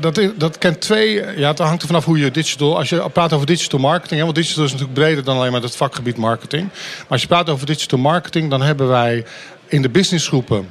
dat, 0.00 0.20
dat 0.36 0.58
kent 0.58 0.80
twee. 0.80 1.22
Ja, 1.36 1.48
het 1.48 1.58
hangt 1.58 1.82
er 1.82 1.86
vanaf 1.86 2.04
hoe 2.04 2.18
je 2.18 2.30
digital. 2.30 2.78
Als 2.78 2.88
je 2.88 3.10
praat 3.12 3.32
over 3.32 3.46
digital 3.46 3.78
marketing, 3.78 4.18
hè, 4.18 4.24
want 4.24 4.36
digital 4.36 4.64
is 4.64 4.70
natuurlijk 4.70 4.98
breder 4.98 5.24
dan 5.24 5.36
alleen 5.36 5.52
maar 5.52 5.62
het 5.62 5.76
vakgebied 5.76 6.16
marketing. 6.16 6.62
Maar 6.72 7.06
als 7.08 7.20
je 7.20 7.26
praat 7.26 7.50
over 7.50 7.66
digital 7.66 7.98
marketing, 7.98 8.50
dan 8.50 8.62
hebben 8.62 8.88
wij 8.88 9.24
in 9.66 9.82
de 9.82 9.88
businessgroepen. 9.88 10.68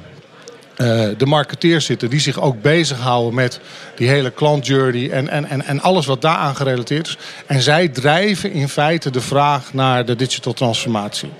Uh, 0.76 1.08
de 1.16 1.26
marketeers 1.26 1.84
zitten 1.84 2.10
die 2.10 2.20
zich 2.20 2.40
ook 2.40 2.62
bezighouden 2.62 3.34
met 3.34 3.60
die 3.96 4.08
hele 4.08 4.30
klantjourney 4.30 5.10
en, 5.10 5.28
en, 5.28 5.44
en, 5.44 5.64
en 5.64 5.80
alles 5.80 6.06
wat 6.06 6.22
daaraan 6.22 6.56
gerelateerd 6.56 7.06
is. 7.06 7.16
En 7.46 7.62
zij 7.62 7.88
drijven 7.88 8.52
in 8.52 8.68
feite 8.68 9.10
de 9.10 9.20
vraag 9.20 9.72
naar 9.72 10.04
de 10.04 10.16
digital 10.16 10.52
transformatie. 10.52 11.30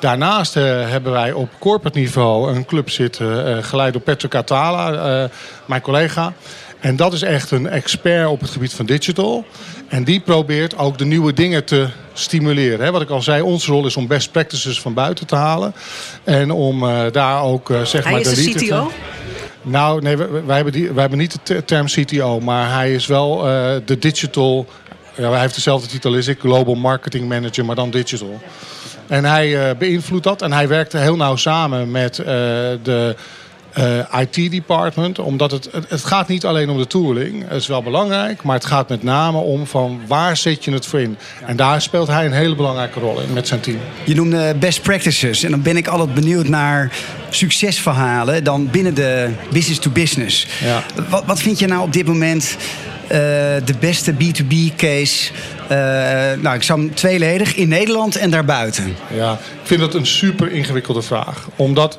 Daarnaast 0.00 0.56
uh, 0.56 0.62
hebben 0.90 1.12
wij 1.12 1.32
op 1.32 1.48
corporate 1.58 1.98
niveau 1.98 2.54
een 2.54 2.64
club 2.64 2.90
zitten, 2.90 3.48
uh, 3.48 3.64
geleid 3.64 3.92
door 3.92 4.02
Patrick 4.02 4.34
Atala, 4.34 5.22
uh, 5.22 5.28
mijn 5.66 5.80
collega. 5.80 6.32
En 6.80 6.96
dat 6.96 7.12
is 7.12 7.22
echt 7.22 7.50
een 7.50 7.68
expert 7.68 8.28
op 8.28 8.40
het 8.40 8.50
gebied 8.50 8.72
van 8.72 8.86
digital. 8.86 9.44
En 9.88 10.04
die 10.04 10.20
probeert 10.20 10.78
ook 10.78 10.98
de 10.98 11.04
nieuwe 11.04 11.32
dingen 11.32 11.64
te 11.64 11.88
stimuleren. 12.12 12.84
Hè. 12.84 12.90
Wat 12.90 13.02
ik 13.02 13.10
al 13.10 13.22
zei, 13.22 13.42
onze 13.42 13.70
rol 13.70 13.86
is 13.86 13.96
om 13.96 14.06
best 14.06 14.32
practices 14.32 14.80
van 14.80 14.94
buiten 14.94 15.26
te 15.26 15.34
halen. 15.34 15.74
En 16.24 16.50
om 16.50 16.84
daar 17.12 17.42
ook 17.42 17.72
zeg 17.84 18.04
hij 18.04 18.12
maar 18.12 18.20
is 18.20 18.34
de, 18.34 18.52
de 18.52 18.66
CTO? 18.66 18.86
Te... 18.86 18.94
Nou, 19.62 20.02
nee, 20.02 20.16
wij, 20.16 20.28
wij, 20.46 20.54
hebben 20.56 20.72
die, 20.72 20.90
wij 20.90 21.00
hebben 21.00 21.18
niet 21.18 21.38
de 21.42 21.64
term 21.64 21.86
CTO, 21.86 22.40
maar 22.40 22.72
hij 22.72 22.94
is 22.94 23.06
wel 23.06 23.38
de 23.84 23.98
digital. 23.98 24.66
Ja, 25.16 25.30
hij 25.30 25.40
heeft 25.40 25.54
dezelfde 25.54 25.88
titel 25.88 26.14
als 26.14 26.26
ik, 26.26 26.40
Global 26.40 26.74
Marketing 26.74 27.28
Manager, 27.28 27.64
maar 27.64 27.76
dan 27.76 27.90
digital. 27.90 28.40
En 29.08 29.24
hij 29.24 29.48
uh, 29.48 29.78
beïnvloedt 29.78 30.24
dat. 30.24 30.42
En 30.42 30.52
hij 30.52 30.68
werkte 30.68 30.98
heel 30.98 31.16
nauw 31.16 31.36
samen 31.36 31.90
met 31.90 32.18
uh, 32.18 32.26
de 32.82 33.16
uh, 33.78 34.20
IT-department. 34.20 35.18
Omdat 35.18 35.50
het, 35.50 35.68
het, 35.88 36.04
gaat 36.04 36.28
niet 36.28 36.44
alleen 36.44 36.70
om 36.70 36.78
de 36.78 36.86
tooling. 36.86 37.48
Het 37.48 37.60
is 37.60 37.66
wel 37.66 37.82
belangrijk. 37.82 38.42
Maar 38.42 38.54
het 38.54 38.64
gaat 38.64 38.88
met 38.88 39.02
name 39.02 39.38
om 39.38 39.66
van 39.66 40.00
waar 40.06 40.36
zet 40.36 40.64
je 40.64 40.72
het 40.72 40.86
voor 40.86 41.00
in. 41.00 41.18
En 41.46 41.56
daar 41.56 41.82
speelt 41.82 42.08
hij 42.08 42.26
een 42.26 42.32
hele 42.32 42.54
belangrijke 42.54 43.00
rol 43.00 43.20
in 43.20 43.32
met 43.32 43.48
zijn 43.48 43.60
team. 43.60 43.78
Je 44.04 44.14
noemde 44.14 44.54
best 44.54 44.82
practices. 44.82 45.42
En 45.42 45.50
dan 45.50 45.62
ben 45.62 45.76
ik 45.76 45.86
altijd 45.86 46.14
benieuwd 46.14 46.48
naar 46.48 46.92
succesverhalen. 47.30 48.44
Dan 48.44 48.70
binnen 48.70 48.94
de 48.94 49.30
business 49.50 49.80
to 49.80 49.90
business. 49.90 50.46
Ja. 50.60 50.82
Wat, 51.08 51.24
wat 51.26 51.40
vind 51.40 51.58
je 51.58 51.66
nou 51.66 51.82
op 51.82 51.92
dit 51.92 52.06
moment 52.06 52.56
de 53.08 53.74
beste 53.80 54.12
B2B 54.12 54.76
case 54.76 55.30
uh, 55.70 56.42
nou, 56.42 56.56
ik 56.56 56.62
zou 56.62 56.80
hem 56.80 56.94
tweeledig 56.94 57.54
in 57.54 57.68
Nederland 57.68 58.16
en 58.16 58.30
daarbuiten. 58.30 58.96
Ja, 59.14 59.32
ik 59.32 59.66
vind 59.66 59.80
dat 59.80 59.94
een 59.94 60.06
super 60.06 60.52
ingewikkelde 60.52 61.02
vraag. 61.02 61.48
Omdat 61.56 61.98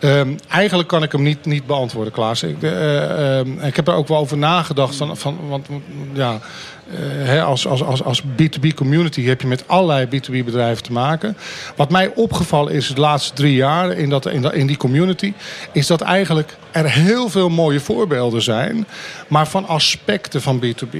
um, 0.00 0.38
eigenlijk 0.48 0.88
kan 0.88 1.02
ik 1.02 1.12
hem 1.12 1.22
niet, 1.22 1.44
niet 1.44 1.66
beantwoorden, 1.66 2.12
Klaas. 2.12 2.42
Ik, 2.42 2.62
uh, 2.62 3.38
um, 3.38 3.60
ik 3.60 3.76
heb 3.76 3.88
er 3.88 3.94
ook 3.94 4.08
wel 4.08 4.18
over 4.18 4.38
nagedacht. 4.38 4.96
Van, 4.96 5.16
van, 5.16 5.38
want 5.48 5.66
ja, 6.12 6.32
uh, 6.32 6.98
hè, 7.26 7.42
als, 7.42 7.66
als, 7.66 7.82
als, 7.82 8.02
als 8.02 8.22
B2B 8.22 8.74
community 8.74 9.24
heb 9.24 9.40
je 9.40 9.46
met 9.46 9.68
allerlei 9.68 10.06
B2B 10.06 10.44
bedrijven 10.44 10.82
te 10.82 10.92
maken. 10.92 11.36
Wat 11.76 11.90
mij 11.90 12.12
opgevallen 12.14 12.72
is 12.72 12.88
de 12.88 13.00
laatste 13.00 13.34
drie 13.34 13.54
jaar 13.54 13.92
in, 13.92 14.10
dat, 14.10 14.26
in, 14.26 14.42
dat, 14.42 14.54
in 14.54 14.66
die 14.66 14.76
community... 14.76 15.32
is 15.72 15.86
dat 15.86 16.00
eigenlijk 16.00 16.56
er 16.70 16.90
heel 16.90 17.28
veel 17.28 17.48
mooie 17.48 17.80
voorbeelden 17.80 18.42
zijn... 18.42 18.86
maar 19.28 19.46
van 19.46 19.66
aspecten 19.66 20.42
van 20.42 20.64
B2B. 20.64 20.96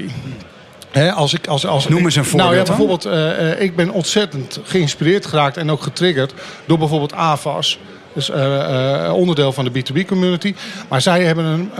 He, 0.90 1.12
als 1.12 1.34
ik, 1.34 1.46
als, 1.46 1.66
als, 1.66 1.88
Noem 1.88 2.04
eens 2.04 2.16
een 2.16 2.24
voorbeeld. 2.24 2.50
Nou 2.50 2.60
ja, 2.60 2.66
bijvoorbeeld, 2.66 3.06
uh, 3.06 3.60
ik 3.60 3.76
ben 3.76 3.90
ontzettend 3.90 4.60
geïnspireerd 4.64 5.26
geraakt 5.26 5.56
en 5.56 5.70
ook 5.70 5.82
getriggerd 5.82 6.34
door 6.66 6.78
bijvoorbeeld 6.78 7.12
AVAS. 7.12 7.78
Dus 8.16 8.30
onderdeel 9.10 9.52
van 9.52 9.64
de 9.64 9.70
B2B 9.70 10.06
community. 10.06 10.54
Maar 10.88 11.00
zij 11.00 11.24
hebben 11.24 11.44
een, 11.44 11.70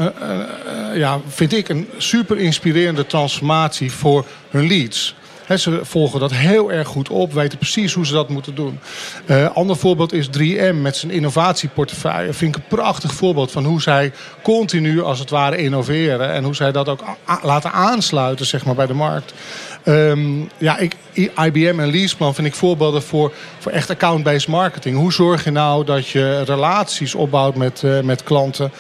ja, 0.95 1.21
vind 1.29 1.53
ik, 1.53 1.69
een 1.69 1.89
super 1.97 2.39
inspirerende 2.39 3.07
transformatie 3.07 3.93
voor 3.93 4.25
hun 4.51 4.67
leads. 4.67 5.15
Ze 5.55 5.81
volgen 5.83 6.21
dat 6.21 6.33
heel 6.33 6.73
erg 6.73 6.89
goed 6.89 7.09
op, 7.09 7.33
weten 7.33 7.59
precies 7.59 7.93
hoe 7.93 8.07
ze 8.07 8.13
dat 8.13 8.29
moeten 8.29 8.55
doen. 8.55 8.79
Uh, 9.27 9.51
ander 9.55 9.77
voorbeeld 9.77 10.13
is 10.13 10.29
3M 10.39 10.75
met 10.81 10.97
zijn 10.97 11.13
innovatieportefeuille. 11.13 12.33
Vind 12.33 12.57
ik 12.57 12.63
een 12.63 12.77
prachtig 12.77 13.15
voorbeeld 13.15 13.51
van 13.51 13.65
hoe 13.65 13.83
zij 13.83 14.13
continu 14.43 15.03
als 15.03 15.19
het 15.19 15.31
ware 15.31 15.57
innoveren. 15.57 16.33
En 16.33 16.45
hoe 16.45 16.55
zij 16.55 16.73
dat 16.73 16.89
ook 16.89 17.03
laten 17.43 17.73
aansluiten 17.73 18.47
zeg 18.47 18.65
maar, 18.65 18.75
bij 18.75 18.87
de 18.87 18.95
markt. 18.95 19.35
Um, 19.89 20.49
ja, 20.59 20.79
ik, 20.79 20.97
IBM 21.15 21.75
en 21.79 21.91
Leaseplan 21.91 22.35
vind 22.35 22.47
ik 22.47 22.55
voorbeelden 22.55 23.03
voor, 23.03 23.33
voor 23.59 23.73
echt 23.73 23.91
account-based 23.91 24.49
marketing. 24.49 24.97
Hoe 24.97 25.13
zorg 25.13 25.45
je 25.45 25.51
nou 25.51 25.85
dat 25.85 26.09
je 26.09 26.43
relaties 26.43 27.15
opbouwt 27.15 27.55
met, 27.55 27.83
uh, 27.85 28.01
met 28.01 28.23
klanten? 28.23 28.73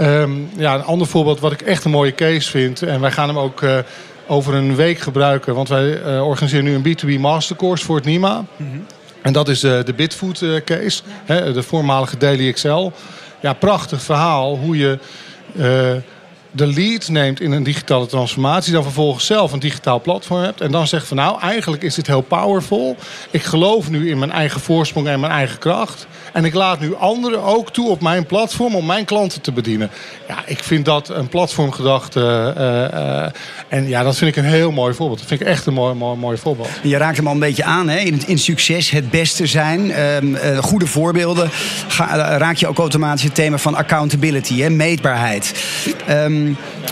Um, 0.00 0.50
ja, 0.56 0.74
een 0.74 0.84
ander 0.84 1.06
voorbeeld 1.06 1.40
wat 1.40 1.52
ik 1.52 1.62
echt 1.62 1.84
een 1.84 1.90
mooie 1.90 2.14
case 2.14 2.50
vind. 2.50 2.82
En 2.82 3.00
wij 3.00 3.10
gaan 3.10 3.28
hem 3.28 3.38
ook... 3.38 3.60
Uh, 3.60 3.78
over 4.26 4.54
een 4.54 4.76
week 4.76 4.98
gebruiken. 4.98 5.54
Want 5.54 5.68
wij 5.68 6.02
uh, 6.02 6.26
organiseren 6.26 6.64
nu 6.64 6.74
een 6.74 6.96
B2B 7.18 7.20
mastercourse 7.20 7.84
voor 7.84 7.96
het 7.96 8.04
NIMA. 8.04 8.44
Mm 8.56 8.70
-hmm. 8.70 8.86
En 9.22 9.32
dat 9.32 9.48
is 9.48 9.60
de, 9.60 9.82
de 9.84 9.94
Bitfood 9.94 10.44
case. 10.64 11.02
Hè, 11.24 11.52
de 11.52 11.62
voormalige 11.62 12.16
Daily 12.16 12.48
Excel. 12.48 12.92
Ja, 13.40 13.52
prachtig 13.52 14.02
verhaal 14.02 14.56
hoe 14.56 14.76
je 14.76 14.98
de 16.50 16.66
lead 16.66 17.08
neemt 17.08 17.40
in 17.40 17.52
een 17.52 17.62
digitale 17.62 18.06
transformatie. 18.06 18.72
Dan 18.72 18.82
vervolgens 18.82 19.26
zelf 19.26 19.52
een 19.52 19.58
digitaal 19.58 20.00
platform 20.00 20.42
hebt. 20.42 20.60
En 20.60 20.70
dan 20.70 20.86
zegt 20.86 21.06
van 21.06 21.16
nou, 21.16 21.40
eigenlijk 21.40 21.82
is 21.82 21.94
dit 21.94 22.06
heel 22.06 22.20
powerful. 22.20 22.96
Ik 23.30 23.42
geloof 23.42 23.90
nu 23.90 24.10
in 24.10 24.18
mijn 24.18 24.32
eigen 24.32 24.60
voorsprong 24.60 25.08
en 25.08 25.20
mijn 25.20 25.32
eigen 25.32 25.58
kracht. 25.58 26.06
En 26.32 26.44
ik 26.44 26.54
laat 26.54 26.80
nu 26.80 26.94
anderen 26.94 27.42
ook 27.42 27.72
toe 27.72 27.88
op 27.88 28.00
mijn 28.00 28.26
platform 28.26 28.74
om 28.74 28.86
mijn 28.86 29.04
klanten 29.04 29.40
te 29.40 29.52
bedienen. 29.52 29.90
Ja, 30.28 30.42
ik 30.46 30.62
vind 30.62 30.84
dat 30.84 31.08
een 31.08 31.28
platformgedachte. 31.28 32.54
Uh, 32.58 33.00
uh, 33.00 33.26
en 33.68 33.88
ja, 33.88 34.02
dat 34.02 34.16
vind 34.16 34.36
ik 34.36 34.42
een 34.42 34.50
heel 34.50 34.70
mooi 34.70 34.94
voorbeeld. 34.94 35.18
Dat 35.18 35.28
vind 35.28 35.40
ik 35.40 35.46
echt 35.46 35.66
een 35.66 35.74
mooi, 35.74 35.94
mooi, 35.94 36.18
mooi 36.18 36.36
voorbeeld. 36.36 36.68
Je 36.82 36.96
raakt 36.96 37.16
hem 37.16 37.26
al 37.26 37.32
een 37.32 37.38
beetje 37.38 37.64
aan, 37.64 37.88
hè? 37.88 37.98
In, 37.98 38.22
in 38.26 38.38
succes 38.38 38.90
het 38.90 39.10
beste 39.10 39.46
zijn. 39.46 40.00
Um, 40.00 40.34
uh, 40.34 40.58
goede 40.58 40.86
voorbeelden. 40.86 41.50
Raak 42.38 42.56
je 42.56 42.66
ook 42.66 42.78
automatisch 42.78 43.22
het 43.22 43.34
thema 43.34 43.58
van 43.58 43.74
accountability, 43.74 44.60
hè? 44.60 44.70
meetbaarheid. 44.70 45.64
Um, 46.10 46.39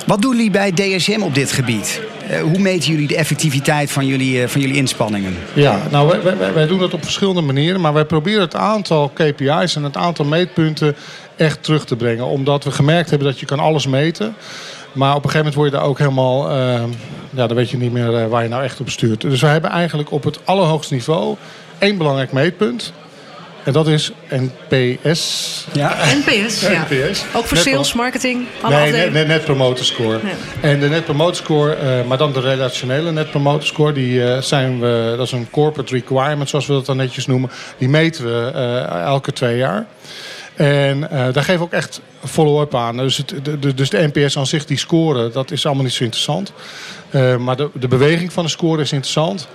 wat 0.07 0.23
doen 0.23 0.37
jullie 0.37 0.51
bij 0.51 0.73
DSM 0.73 1.21
op 1.21 1.35
dit 1.35 1.53
gebied? 1.53 2.01
Uh, 2.31 2.41
hoe 2.41 2.59
meten 2.59 2.91
jullie 2.91 3.09
de 3.09 3.17
effectiviteit 3.17 3.91
van 3.91 4.07
jullie, 4.07 4.43
uh, 4.43 4.49
van 4.49 4.61
jullie 4.61 4.77
inspanningen? 4.77 5.35
Ja, 5.53 5.79
nou, 5.91 6.09
wij, 6.09 6.37
wij, 6.39 6.53
wij, 6.53 6.67
doen 6.67 6.79
dat 6.79 6.95
op 6.95 7.03
verschillende 7.03 7.41
manieren. 7.41 7.81
Maar 7.81 7.93
wij 7.93 8.05
proberen 8.05 8.41
het 8.41 8.55
aantal 8.55 9.09
KPI's 9.09 9.77
en 9.77 9.83
het 9.83 9.97
aantal 9.97 10.25
meetpunten 10.25 10.97
echt 11.37 11.63
terug 11.63 11.85
te 11.85 11.97
brengen. 11.97 12.27
Omdat 12.27 12.65
we 12.65 12.71
gemerkt 12.71 13.11
hebben 13.11 13.29
dat 13.29 13.41
je 13.41 13.47
kan 13.47 13.59
alles 13.59 13.87
meten. 13.87 14.35
Maar 14.93 15.15
op 15.15 15.25
een 15.25 15.31
gegeven 15.31 15.39
moment 15.39 15.55
word 15.55 15.71
je 15.71 15.77
daar 15.77 15.87
ook 15.87 15.99
helemaal... 15.99 16.51
Uh, 16.51 16.83
ja, 17.31 17.47
dan 17.47 17.57
weet 17.57 17.71
je 17.71 17.77
niet 17.77 17.93
meer 17.93 18.29
waar 18.29 18.43
je 18.43 18.49
nou 18.49 18.63
echt 18.63 18.81
op 18.81 18.91
stuurt. 18.91 19.21
Dus 19.21 19.41
we 19.41 19.47
hebben 19.47 19.71
eigenlijk 19.71 20.11
op 20.11 20.25
het 20.25 20.39
allerhoogste 20.45 20.95
niveau 20.95 21.37
één 21.79 21.99
belangrijk 21.99 22.33
meetpunt. 22.33 22.93
En 23.69 23.75
dat 23.75 23.89
is 23.89 24.13
NPS. 24.31 25.65
Ja. 25.73 25.97
NPS, 26.15 26.61
ja. 26.61 26.87
NPS. 26.91 27.25
Ook 27.35 27.45
voor 27.45 27.57
Net 27.57 27.67
sales, 27.67 27.93
marketing, 27.93 28.47
alle 28.61 28.75
Nee, 28.75 28.83
afdelingen? 28.85 29.13
net, 29.13 29.27
net 29.27 29.45
Promoter 29.45 29.85
Score. 29.85 30.19
Ja. 30.25 30.69
En 30.69 30.81
de 30.81 30.89
Net 30.89 31.05
Promoter 31.05 31.37
Score, 31.37 31.75
eh, 31.75 32.05
maar 32.07 32.19
dan 32.19 32.33
de 32.33 32.41
relationele 32.41 33.13
Net 33.13 33.31
Promoter 33.31 33.67
Score, 33.67 33.93
die 33.93 34.25
eh, 34.25 34.41
zijn 34.43 34.81
we, 34.81 35.15
dat 35.17 35.27
is 35.27 35.33
een 35.33 35.51
corporate 35.51 35.95
requirement, 35.95 36.49
zoals 36.49 36.67
we 36.67 36.73
dat 36.73 36.87
dan 36.87 36.97
netjes 36.97 37.27
noemen. 37.27 37.51
Die 37.79 37.89
meten 37.89 38.25
we 38.25 38.51
eh, 38.55 39.03
elke 39.03 39.33
twee 39.33 39.57
jaar. 39.57 39.87
En 40.55 41.11
eh, 41.11 41.19
daar 41.33 41.45
geven 41.45 41.59
we 41.59 41.65
ook 41.65 41.73
echt 41.73 42.01
follow-up 42.25 42.75
aan. 42.75 42.97
Dus, 42.97 43.17
het, 43.17 43.33
de, 43.43 43.59
de- 43.59 43.75
dus 43.75 43.91
de 43.91 44.11
NPS 44.15 44.37
aan 44.39 44.47
zich, 44.47 44.65
die 44.65 44.79
scoren, 44.79 45.33
dat 45.33 45.51
is 45.51 45.67
allemaal 45.67 45.85
niet 45.85 45.93
zo 45.93 46.03
interessant. 46.05 46.53
Eh, 47.11 47.37
maar 47.37 47.57
de, 47.57 47.69
de 47.73 47.89
beweging 47.89 48.33
van 48.33 48.45
de 48.45 48.51
score 48.51 48.83
is 48.83 48.93
interessant. 48.93 49.49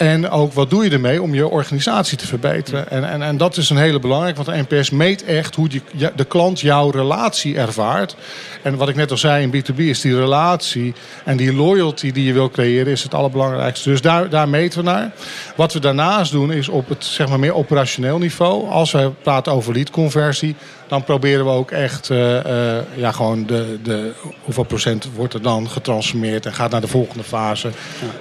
En 0.00 0.30
ook 0.30 0.52
wat 0.52 0.70
doe 0.70 0.84
je 0.84 0.90
ermee 0.90 1.22
om 1.22 1.34
je 1.34 1.48
organisatie 1.48 2.18
te 2.18 2.26
verbeteren. 2.26 2.90
En, 2.90 3.10
en, 3.10 3.22
en 3.22 3.36
dat 3.36 3.56
is 3.56 3.70
een 3.70 3.76
hele 3.76 3.98
belangrijke, 3.98 4.42
want 4.42 4.68
de 4.68 4.76
NPS 4.76 4.90
meet 4.90 5.24
echt 5.24 5.54
hoe 5.54 5.68
die, 5.68 5.82
de 6.16 6.24
klant 6.24 6.60
jouw 6.60 6.90
relatie 6.90 7.56
ervaart. 7.56 8.16
En 8.62 8.76
wat 8.76 8.88
ik 8.88 8.94
net 8.94 9.10
al 9.10 9.16
zei 9.16 9.42
in 9.42 9.64
B2B 9.64 9.76
is 9.76 10.00
die 10.00 10.16
relatie 10.16 10.94
en 11.24 11.36
die 11.36 11.54
loyalty 11.54 12.12
die 12.12 12.24
je 12.24 12.32
wil 12.32 12.50
creëren 12.50 12.92
is 12.92 13.02
het 13.02 13.14
allerbelangrijkste. 13.14 13.88
Dus 13.88 14.00
daar, 14.00 14.28
daar 14.28 14.48
meten 14.48 14.78
we 14.78 14.84
naar. 14.84 15.10
Wat 15.56 15.72
we 15.72 15.80
daarnaast 15.80 16.32
doen 16.32 16.52
is 16.52 16.68
op 16.68 16.88
het 16.88 17.04
zeg 17.04 17.28
maar, 17.28 17.38
meer 17.38 17.54
operationeel 17.54 18.18
niveau. 18.18 18.68
Als 18.68 18.92
we 18.92 19.10
praten 19.22 19.52
over 19.52 19.72
leadconversie, 19.72 20.56
dan 20.90 21.04
proberen 21.04 21.44
we 21.44 21.50
ook 21.50 21.70
echt 21.70 22.10
eh, 22.10 22.76
eh, 22.78 22.84
ja, 22.94 23.12
gewoon 23.12 23.46
de, 23.46 23.78
de, 23.82 24.12
hoeveel 24.44 24.64
procent 24.64 25.08
wordt 25.14 25.34
er 25.34 25.42
dan 25.42 25.68
getransformeerd 25.68 26.46
en 26.46 26.52
gaat 26.52 26.70
naar 26.70 26.80
de 26.80 26.86
volgende 26.86 27.24
fase. 27.24 27.70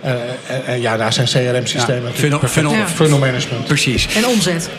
Eh, 0.02 0.12
en, 0.48 0.66
en 0.66 0.82
ja, 0.82 0.98
daar 0.98 1.14
zijn 1.14 1.28
Ja, 1.72 1.86
funnel- 2.14 2.40
funnel- 2.40 2.74
Ja. 2.74 2.88
funnel 2.88 3.18
management. 3.20 3.66
Precies. 3.68 4.08
En 4.16 4.28
omzet. 4.28 4.70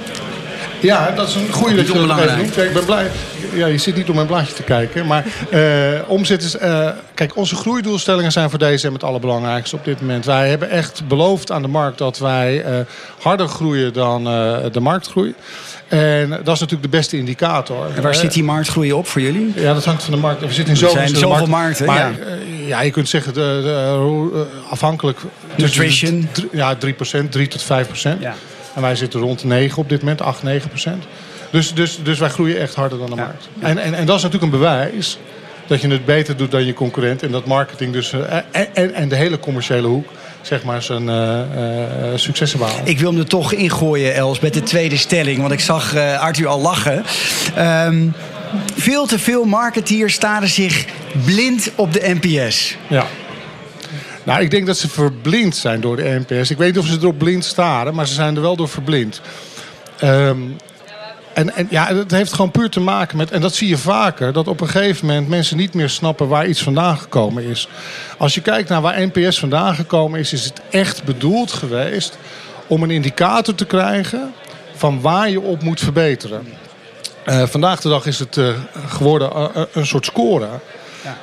Ja, 0.81 1.11
dat 1.11 1.29
is 1.29 1.35
een 1.35 1.53
goede 1.53 1.75
dat 1.77 1.87
je 1.87 1.93
dat 2.07 2.19
even 2.19 2.37
noemt. 2.39 2.57
Ik 2.57 2.73
ben 2.73 2.85
blij. 2.85 3.11
Ja, 3.55 3.67
je 3.67 3.79
zit 3.79 3.97
niet 3.97 4.09
op 4.09 4.15
mijn 4.15 4.27
blaadje 4.27 4.55
te 4.55 4.63
kijken. 4.63 5.07
Maar 5.07 5.25
eh, 5.51 5.61
omzet 6.07 6.43
is... 6.43 6.57
eh, 6.57 6.89
kijk, 7.15 7.37
onze 7.37 7.55
groeidoelstellingen 7.55 8.33
zijn 8.33 8.51
voor 8.51 8.59
DSM 8.59 8.93
het 8.93 9.05
allerbelangrijkste 9.05 9.77
op 9.77 9.85
dit 9.85 10.01
moment. 10.01 10.25
Wij 10.25 10.49
hebben 10.49 10.71
echt 10.71 11.03
beloofd 11.09 11.51
aan 11.53 11.63
de 11.63 11.69
markt 11.69 11.99
dat 11.99 12.19
wij 12.19 12.63
eh, 12.63 12.79
harder 13.23 13.49
groeien 13.49 13.93
dan 13.93 14.27
eh, 14.27 14.57
de 14.73 14.81
marktgroei. 14.81 15.35
En 15.89 16.29
dat 16.31 16.55
is 16.55 16.61
natuurlijk 16.61 16.83
de 16.83 16.97
beste 16.97 17.17
indicator. 17.17 17.87
En 17.97 18.03
waar 18.03 18.15
zit 18.15 18.33
die 18.33 18.45
marktgroei 18.45 18.93
op 18.93 19.07
voor 19.07 19.21
jullie? 19.21 19.53
ja, 19.57 19.75
dat 19.75 19.85
hangt 19.85 20.03
van 20.03 20.13
de 20.15 20.21
markt. 20.21 20.41
We 20.41 20.47
zitten 20.47 20.65
in 20.65 20.71
Er 20.71 20.77
zoveel, 20.77 20.95
zijn 20.97 21.09
verschillende 21.09 21.39
zoveel 21.39 21.57
markten. 21.57 21.87
markten, 21.87 22.17
Maar 22.25 22.39
ja. 22.67 22.67
ja, 22.67 22.81
je 22.83 22.91
kunt 22.91 23.09
zeggen, 23.09 23.35
de, 23.35 23.61
de, 23.63 23.97
hoe, 23.99 24.47
afhankelijk... 24.71 25.19
de 25.61 25.67
Nutrition. 25.67 26.29
drie- 26.33 26.49
Ja, 26.53 26.75
3% 26.75 27.33
3 27.33 27.49
tot 27.49 27.63
5 27.63 27.87
procent. 27.87 28.21
Ja. 28.23 28.35
En 28.75 28.83
wij 28.83 28.97
zitten 28.97 29.21
rond 29.21 29.41
de 29.41 29.47
9 29.47 29.79
op 29.79 29.89
dit 29.89 30.01
moment, 30.01 30.23
8, 30.23 30.43
9 30.43 30.69
procent. 30.69 31.05
Dus, 31.51 31.75
dus, 31.75 31.99
dus 32.03 32.19
wij 32.19 32.29
groeien 32.29 32.59
echt 32.61 32.75
harder 32.75 32.99
dan 32.99 33.11
de 33.11 33.17
Ja. 33.17 33.23
markt. 33.23 33.49
En, 33.59 33.79
en, 33.79 33.95
en 33.95 34.07
dat 34.07 34.17
is 34.17 34.23
natuurlijk 34.23 34.53
een 34.53 34.59
bewijs 34.59 35.19
dat 35.67 35.81
je 35.81 35.89
het 35.89 36.05
beter 36.05 36.37
doet 36.37 36.51
dan 36.51 36.67
je 36.67 36.73
concurrent. 36.75 37.23
En 37.23 37.31
dat 37.31 37.47
marketing 37.47 37.93
dus, 37.93 38.13
eh, 38.13 38.21
en, 38.51 38.67
en, 38.75 38.95
en 38.95 39.09
de 39.09 39.17
hele 39.17 39.39
commerciële 39.39 39.87
hoek, 39.87 40.07
zeg 40.41 40.63
maar, 40.65 40.83
zijn 40.83 41.09
eh, 41.09 41.41
eh, 41.41 42.19
successen 42.19 42.59
behalen. 42.59 42.87
Ik 42.87 42.99
wil 42.99 43.11
hem 43.11 43.19
er 43.21 43.27
toch 43.27 43.53
ingooien, 43.53 44.15
Els, 44.15 44.41
met 44.41 44.55
de 44.55 44.63
tweede 44.63 44.97
stelling. 44.97 45.39
Want 45.41 45.53
ik 45.53 45.61
zag 45.61 45.95
eh, 45.95 46.21
Arthur 46.21 46.47
al 46.47 46.61
lachen. 46.61 47.05
Ehm, 47.55 48.07
veel 48.77 49.07
te 49.07 49.19
veel 49.19 49.45
marketeers 49.45 50.15
staren 50.15 50.49
zich 50.49 50.85
blind 51.25 51.71
op 51.75 51.93
de 51.93 52.17
NPS. 52.21 52.77
Ja. 52.89 53.07
Nou, 54.25 54.43
ik 54.43 54.51
denk 54.51 54.67
dat 54.67 54.79
ze 54.79 54.89
verblind 54.89 55.57
zijn 55.57 55.81
door 55.81 55.97
de 55.97 56.25
NPS. 56.27 56.51
Ik 56.51 56.59
weet 56.59 56.75
niet 56.75 56.79
of 56.79 56.87
ze 56.87 56.99
erop 57.01 57.19
blind 57.19 57.45
staren, 57.45 57.95
maar 57.95 58.07
ze 58.07 58.15
zijn 58.15 58.37
er 58.37 58.43
wel 58.43 58.57
door 58.57 58.69
verblind. 58.69 59.21
Ehm, 59.99 60.39
en, 61.33 61.55
en 61.55 61.67
ja, 61.71 61.87
het 61.95 62.11
heeft 62.11 62.33
gewoon 62.33 62.51
puur 62.51 62.71
te 62.71 62.81
maken 62.81 63.17
met, 63.17 63.31
en 63.31 63.41
dat 63.41 63.55
zie 63.55 63.69
je 63.69 63.79
vaker, 63.79 64.33
dat 64.33 64.49
op 64.49 64.61
een 64.61 64.69
gegeven 64.69 65.07
moment 65.07 65.29
mensen 65.29 65.57
niet 65.57 65.75
meer 65.75 65.89
snappen 65.89 66.29
waar 66.29 66.47
iets 66.47 66.63
vandaan 66.63 66.99
gekomen 66.99 67.45
is. 67.45 67.69
Als 68.19 68.35
je 68.35 68.41
kijkt 68.41 68.69
naar 68.69 68.81
waar 68.81 69.07
NPS 69.13 69.39
vandaan 69.39 69.75
gekomen 69.75 70.21
is, 70.21 70.33
is 70.33 70.45
het 70.45 70.61
echt 70.71 71.05
bedoeld 71.05 71.53
geweest 71.53 72.19
om 72.67 72.83
een 72.83 72.91
indicator 72.91 73.55
te 73.55 73.67
krijgen 73.67 74.33
van 74.75 75.01
waar 75.01 75.31
je 75.31 75.41
op 75.41 75.63
moet 75.63 75.81
verbeteren. 75.81 76.49
Eh, 77.25 77.47
vandaag 77.47 77.81
de 77.81 77.89
dag 77.89 78.07
is 78.07 78.19
het 78.19 78.37
eh, 78.37 78.49
geworden 78.87 79.31
eh, 79.33 79.63
een 79.73 79.87
soort 79.87 80.05
score. 80.05 80.49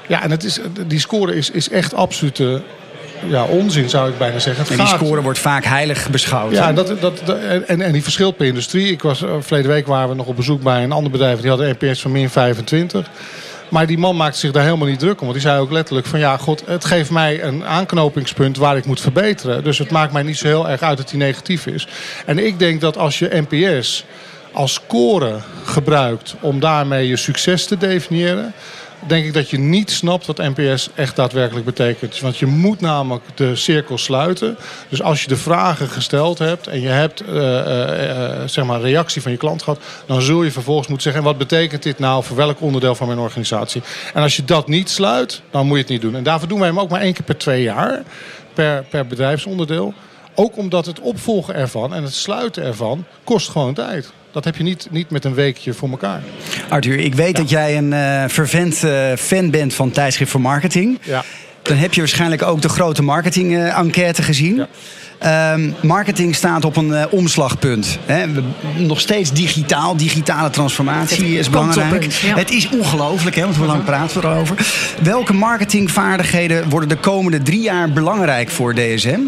Ja, 0.07 0.23
en 0.23 0.31
het 0.31 0.43
is, 0.43 0.59
die 0.87 0.99
score 0.99 1.35
is, 1.35 1.49
is 1.49 1.69
echt 1.69 1.93
absolute 1.93 2.61
ja, 3.27 3.43
onzin, 3.43 3.89
zou 3.89 4.09
ik 4.09 4.17
bijna 4.17 4.39
zeggen. 4.39 4.61
Het 4.63 4.71
En 4.71 4.77
die 4.77 4.85
gaat- 4.87 4.99
score 4.99 5.21
wordt 5.21 5.39
vaak 5.39 5.63
heilig 5.65 6.09
beschouwd. 6.09 6.51
ja, 6.51 6.73
dat, 6.73 6.87
dat, 7.01 7.21
dat- 7.25 7.37
en, 7.67 7.81
en 7.81 7.91
die 7.91 8.03
verschilt 8.03 8.37
per 8.37 8.45
industrie. 8.47 8.91
Ik 8.91 9.01
was, 9.01 9.23
eh, 9.23 9.29
verleden 9.39 9.71
week 9.71 9.87
waren 9.87 10.09
we 10.09 10.15
nog 10.15 10.25
op 10.25 10.35
bezoek 10.35 10.61
bij 10.61 10.83
een 10.83 10.91
ander 10.91 11.11
bedrijf. 11.11 11.39
Die 11.39 11.49
had 11.49 11.59
een 11.59 11.75
NPS 11.79 12.01
van 12.01 12.11
min 12.11 12.29
25. 12.29 13.09
Maar 13.69 13.87
die 13.87 13.97
man 13.97 14.15
maakte 14.15 14.39
zich 14.39 14.51
daar 14.51 14.63
helemaal 14.63 14.87
niet 14.87 14.99
druk 14.99 15.19
om. 15.21 15.27
Want 15.27 15.33
die 15.39 15.41
zei 15.49 15.59
ook 15.59 15.71
letterlijk 15.71 16.07
van 16.07 16.19
ja, 16.19 16.37
god, 16.37 16.63
het 16.65 16.85
geeft 16.85 17.09
mij 17.11 17.43
een 17.43 17.65
aanknopingspunt 17.65 18.57
waar 18.57 18.77
ik 18.77 18.85
moet 18.85 19.01
verbeteren. 19.01 19.63
Dus 19.63 19.77
het 19.77 19.91
maakt 19.91 20.13
mij 20.13 20.23
niet 20.23 20.37
zo 20.37 20.47
heel 20.47 20.69
erg 20.69 20.81
uit 20.81 20.97
dat 20.97 21.09
die 21.09 21.17
negatief 21.19 21.65
is. 21.65 21.87
En 22.25 22.45
ik 22.45 22.59
denk 22.59 22.81
dat 22.81 22.97
als 22.97 23.19
je 23.19 23.43
NPS 23.49 24.05
als 24.51 24.73
score 24.73 25.35
gebruikt 25.65 26.35
om 26.39 26.59
daarmee 26.59 27.07
je 27.07 27.17
succes 27.17 27.65
te 27.65 27.77
definiëren 27.77 28.53
denk 29.07 29.25
ik 29.25 29.33
dat 29.33 29.49
je 29.49 29.59
niet 29.59 29.91
snapt 29.91 30.25
wat 30.25 30.37
NPS 30.37 30.89
echt 30.95 31.15
daadwerkelijk 31.15 31.65
betekent. 31.65 32.19
Want 32.19 32.37
je 32.37 32.45
moet 32.45 32.81
namelijk 32.81 33.23
de 33.35 33.55
cirkel 33.55 33.97
sluiten. 33.97 34.57
Dus 34.89 35.01
als 35.01 35.21
je 35.21 35.27
de 35.27 35.37
vragen 35.37 35.89
gesteld 35.89 36.39
hebt 36.39 36.67
en 36.67 36.81
je 36.81 36.87
hebt 36.87 37.21
eh, 37.21 37.59
eh, 37.59 38.41
eh, 38.41 38.47
zeg 38.47 38.65
maar 38.65 38.75
een 38.75 38.81
reactie 38.81 39.21
van 39.21 39.31
je 39.31 39.37
klant 39.37 39.63
gehad, 39.63 39.79
dan 40.05 40.21
zul 40.21 40.43
je 40.43 40.51
vervolgens 40.51 40.87
moeten 40.87 41.11
zeggen: 41.11 41.21
en 41.21 41.27
wat 41.27 41.47
betekent 41.47 41.83
dit 41.83 41.99
nou 41.99 42.23
voor 42.23 42.35
welk 42.35 42.61
onderdeel 42.61 42.95
van 42.95 43.07
mijn 43.07 43.19
organisatie? 43.19 43.81
En 44.13 44.21
als 44.21 44.35
je 44.35 44.45
dat 44.45 44.67
niet 44.67 44.89
sluit, 44.89 45.41
dan 45.51 45.65
moet 45.65 45.75
je 45.75 45.81
het 45.81 45.91
niet 45.91 46.01
doen. 46.01 46.15
En 46.15 46.23
daarvoor 46.23 46.47
doen 46.47 46.59
wij 46.59 46.67
hem 46.67 46.79
ook 46.79 46.89
maar 46.89 47.01
één 47.01 47.13
keer 47.13 47.23
per 47.23 47.37
twee 47.37 47.61
jaar, 47.61 48.03
per, 48.53 48.83
per 48.89 49.07
bedrijfsonderdeel. 49.07 49.93
Ook 50.39 50.57
omdat 50.57 50.85
het 50.85 50.99
opvolgen 50.99 51.55
ervan 51.55 51.93
en 51.93 52.03
het 52.03 52.13
sluiten 52.13 52.63
ervan 52.63 53.03
kost 53.23 53.49
gewoon 53.49 53.73
tijd. 53.73 54.11
Dat 54.31 54.43
heb 54.43 54.55
je 54.57 54.63
niet, 54.63 54.87
niet 54.91 55.09
met 55.09 55.25
een 55.25 55.33
weekje 55.33 55.73
voor 55.73 55.89
elkaar. 55.89 56.21
Arthur, 56.69 56.99
ik 56.99 57.15
weet 57.15 57.35
dat 57.35 57.49
jij 57.49 57.77
een 57.77 57.93
eh 57.93 58.23
fervent 58.29 58.83
eh, 58.83 59.13
fan 59.17 59.49
bent 59.49 59.73
van 59.73 59.91
tijdschrift 59.91 60.31
voor 60.31 60.41
marketing. 60.41 60.99
Ja. 61.03 61.23
Dan 61.61 61.77
heb 61.77 61.93
je 61.93 61.99
waarschijnlijk 61.99 62.41
ook 62.43 62.61
de 62.61 62.69
grote 62.69 63.03
marketing-enquête 63.03 64.21
gezien. 64.23 64.55
Ja. 64.55 64.67
Ehm, 65.53 65.71
marketing 65.81 66.35
staat 66.35 66.65
op 66.65 66.75
een 66.77 66.93
eh, 66.93 67.05
omslagpunt. 67.09 67.99
Hè. 68.05 68.31
We- 68.31 68.43
nog 68.77 68.99
steeds 68.99 69.31
digitaal, 69.31 69.97
digitale 69.97 70.49
transformatie 70.49 71.23
Het 71.25 71.39
is 71.39 71.49
belangrijk. 71.49 72.11
ja. 72.11 72.35
Het 72.35 72.51
is 72.51 72.69
ongelooflijk, 72.69 73.35
hè, 73.35 73.43
want 73.43 73.55
hoe 73.55 73.65
lang 73.65 73.83
praten 73.83 74.21
we 74.21 74.27
erover? 74.27 74.55
Welke 75.01 75.33
marketingvaardigheden 75.33 76.69
worden 76.69 76.89
de 76.89 76.95
komende 76.97 77.41
drie 77.41 77.61
jaar 77.61 77.91
belangrijk 77.91 78.49
voor 78.49 78.73
DSM? 78.73 79.19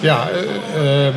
Ja, 0.00 0.28
eh, 0.28 1.06
ehm, 1.06 1.14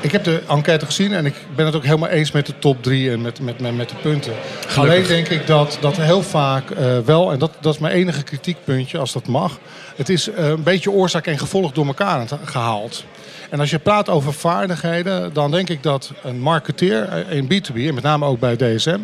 ik 0.00 0.12
heb 0.12 0.24
de 0.24 0.42
enquête 0.48 0.86
gezien 0.86 1.12
en 1.12 1.26
ik 1.26 1.34
ben 1.54 1.66
het 1.66 1.74
ook 1.74 1.84
helemaal 1.84 2.08
eens 2.08 2.32
met 2.32 2.46
de 2.46 2.58
top 2.58 2.82
drie 2.82 3.10
en 3.10 3.20
met, 3.20 3.40
met, 3.40 3.60
met, 3.60 3.76
met 3.76 3.88
de 3.88 3.94
punten. 4.02 4.32
Alleen 4.76 5.06
denk 5.06 5.28
ik 5.28 5.46
dat, 5.46 5.78
dat 5.80 5.96
heel 5.96 6.22
vaak 6.22 6.70
eh, 6.70 6.98
wel, 6.98 7.32
en 7.32 7.38
dat, 7.38 7.52
dat 7.60 7.74
is 7.74 7.80
mijn 7.80 7.94
enige 7.94 8.22
kritiekpuntje 8.22 8.98
als 8.98 9.12
dat 9.12 9.26
mag, 9.26 9.58
het 9.96 10.08
is 10.08 10.30
eh, 10.30 10.48
een 10.48 10.62
beetje 10.62 10.90
oorzaak 10.90 11.26
en 11.26 11.38
gevolg 11.38 11.72
door 11.72 11.86
elkaar 11.86 12.28
gehaald. 12.44 13.04
En 13.50 13.60
als 13.60 13.70
je 13.70 13.78
praat 13.78 14.08
over 14.08 14.32
vaardigheden, 14.32 15.32
dan 15.32 15.50
denk 15.50 15.68
ik 15.68 15.82
dat 15.82 16.12
een 16.22 16.40
marketeer 16.40 17.26
in 17.30 17.44
B2B, 17.44 17.76
en 17.76 17.94
met 17.94 18.02
name 18.02 18.26
ook 18.26 18.40
bij 18.40 18.56
DSM, 18.56 18.98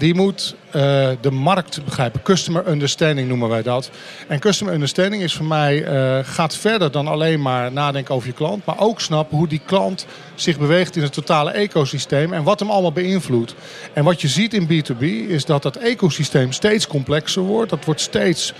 die 0.00 0.14
moet 0.14 0.54
eh, 0.70 1.08
de 1.20 1.30
markt 1.30 1.84
begrijpen. 1.84 2.22
Customer 2.22 2.68
understanding 2.68 3.28
noemen 3.28 3.48
wij 3.48 3.62
dat. 3.62 3.90
En 4.28 4.38
customer 4.38 4.74
understanding 4.74 5.22
is 5.22 5.34
voor 5.34 5.46
mij 5.46 5.84
eh, 5.84 6.18
gaat 6.22 6.56
verder 6.56 6.90
dan 6.90 7.06
alleen 7.06 7.42
maar 7.42 7.72
nadenken 7.72 8.14
over 8.14 8.28
je 8.28 8.34
klant. 8.34 8.64
Maar 8.64 8.78
ook 8.78 9.00
snappen 9.00 9.36
hoe 9.36 9.48
die 9.48 9.60
klant 9.64 10.06
zich 10.34 10.58
beweegt 10.58 10.96
in 10.96 11.02
het 11.02 11.12
totale 11.12 11.50
ecosysteem. 11.50 12.32
En 12.32 12.42
wat 12.42 12.60
hem 12.60 12.70
allemaal 12.70 12.92
beïnvloedt. 12.92 13.54
En 13.92 14.04
wat 14.04 14.20
je 14.20 14.28
ziet 14.28 14.54
in 14.54 14.68
B2B 14.68 15.04
is 15.28 15.44
dat 15.44 15.62
dat 15.62 15.76
ecosysteem 15.76 16.52
steeds 16.52 16.86
complexer 16.86 17.42
wordt. 17.42 17.70
Dat 17.70 17.84
wordt 17.84 18.00
steeds 18.00 18.52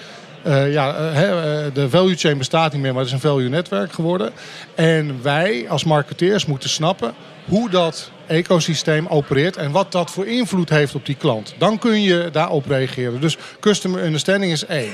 eh, 0.42 0.72
ja, 0.72 0.94
eh, 0.94 1.64
eh, 1.66 1.74
de 1.74 1.90
value 1.90 2.16
chain 2.16 2.38
bestaat 2.38 2.72
niet 2.72 2.82
meer, 2.82 2.90
maar 2.90 3.00
het 3.00 3.08
is 3.08 3.14
een 3.14 3.30
value 3.30 3.48
netwerk 3.48 3.92
geworden. 3.92 4.32
En 4.74 5.22
wij 5.22 5.66
als 5.68 5.84
marketeers 5.84 6.46
moeten 6.46 6.70
snappen 6.70 7.14
hoe 7.44 7.70
dat 7.70 8.10
ecosysteem 8.26 9.06
opereert 9.06 9.56
en 9.56 9.70
wat 9.70 9.92
dat 9.92 10.10
voor 10.10 10.26
invloed 10.26 10.68
heeft 10.68 10.94
op 10.94 11.06
die 11.06 11.14
klant. 11.14 11.54
Dan 11.58 11.78
kun 11.78 12.02
je 12.02 12.28
daarop 12.32 12.66
reageren. 12.66 13.20
Dus 13.20 13.36
customer 13.60 14.04
understanding 14.04 14.52
is 14.52 14.66
één. 14.66 14.92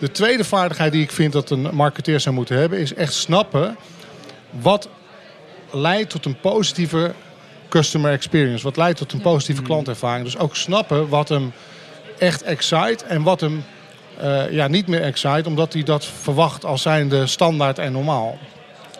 De 0.00 0.10
tweede 0.10 0.44
vaardigheid 0.44 0.92
die 0.92 1.02
ik 1.02 1.10
vind 1.10 1.32
dat 1.32 1.50
een 1.50 1.68
marketeer 1.72 2.20
zou 2.20 2.34
moeten 2.34 2.56
hebben, 2.56 2.78
is 2.78 2.94
echt 2.94 3.14
snappen 3.14 3.76
wat 4.50 4.88
leidt 5.70 6.10
tot 6.10 6.24
een 6.24 6.40
positieve 6.40 7.12
customer 7.68 8.12
experience. 8.12 8.64
Wat 8.64 8.76
leidt 8.76 8.98
tot 8.98 9.12
een 9.12 9.20
positieve 9.20 9.62
klantervaring. 9.62 10.24
Dus 10.24 10.38
ook 10.38 10.56
snappen 10.56 11.08
wat 11.08 11.28
hem 11.28 11.52
echt 12.18 12.42
excite 12.42 13.04
en 13.04 13.22
wat 13.22 13.40
hem 13.40 13.64
eh, 14.20 14.50
ja, 14.50 14.68
niet 14.68 14.86
meer 14.86 15.02
excite, 15.02 15.48
omdat 15.48 15.72
hij 15.72 15.82
dat 15.82 16.04
verwacht 16.04 16.64
als 16.64 16.82
zijnde 16.82 17.26
standaard 17.26 17.78
en 17.78 17.92
normaal. 17.92 18.38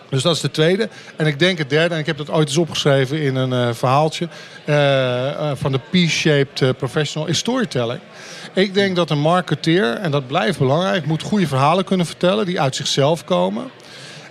Dus 0.09 0.22
dat 0.22 0.35
is 0.35 0.40
de 0.40 0.50
tweede. 0.50 0.88
En 1.16 1.26
ik 1.26 1.38
denk 1.38 1.59
het 1.59 1.70
derde, 1.70 1.94
en 1.94 2.00
ik 2.00 2.07
heb 2.07 2.16
dat 2.16 2.31
ooit 2.31 2.48
eens 2.48 2.57
opgeschreven 2.57 3.20
in 3.20 3.37
een 3.37 3.68
uh, 3.68 3.74
verhaaltje 3.74 4.28
uh, 4.66 5.50
van 5.54 5.72
de 5.72 5.81
P-shaped 5.90 6.76
professional, 6.76 7.28
is 7.28 7.38
storytelling. 7.38 8.00
Ik 8.52 8.74
denk 8.74 8.96
dat 8.96 9.11
een 9.11 9.20
marketeer, 9.20 9.94
en 9.94 10.11
dat 10.11 10.26
blijft 10.26 10.59
belangrijk, 10.59 11.07
moet 11.07 11.22
goede 11.22 11.46
verhalen 11.46 11.85
kunnen 11.85 12.07
vertellen 12.07 12.46
die 12.46 12.61
uit 12.61 12.76
zichzelf 12.76 13.24
komen. 13.24 13.64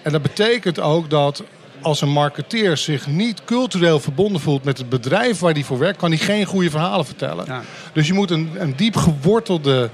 En 0.02 0.12
dat 0.12 0.21
betekent 0.21 0.80
ook 0.80 1.10
dat 1.10 1.43
als 1.82 2.02
een 2.02 2.10
marketeer 2.10 2.78
zich 2.78 3.08
niet 3.08 3.41
cultureel 3.45 4.00
verbonden 4.00 4.41
voelt 4.41 4.63
met 4.63 4.78
het 4.78 4.89
bedrijf 4.89 5.39
waar 5.39 5.54
hij 5.54 5.63
voor 5.63 5.80
werkt, 5.80 5.97
kan 5.97 6.10
hij 6.10 6.19
geen 6.19 6.45
goede 6.45 6.69
verhalen 6.69 7.06
vertellen. 7.06 7.45
Ja. 7.47 7.62
Dus 7.93 8.08
je 8.08 8.13
moet 8.13 8.32
een, 8.32 8.52
een 8.58 8.76
diep 8.76 8.95
gewortelde 8.95 9.89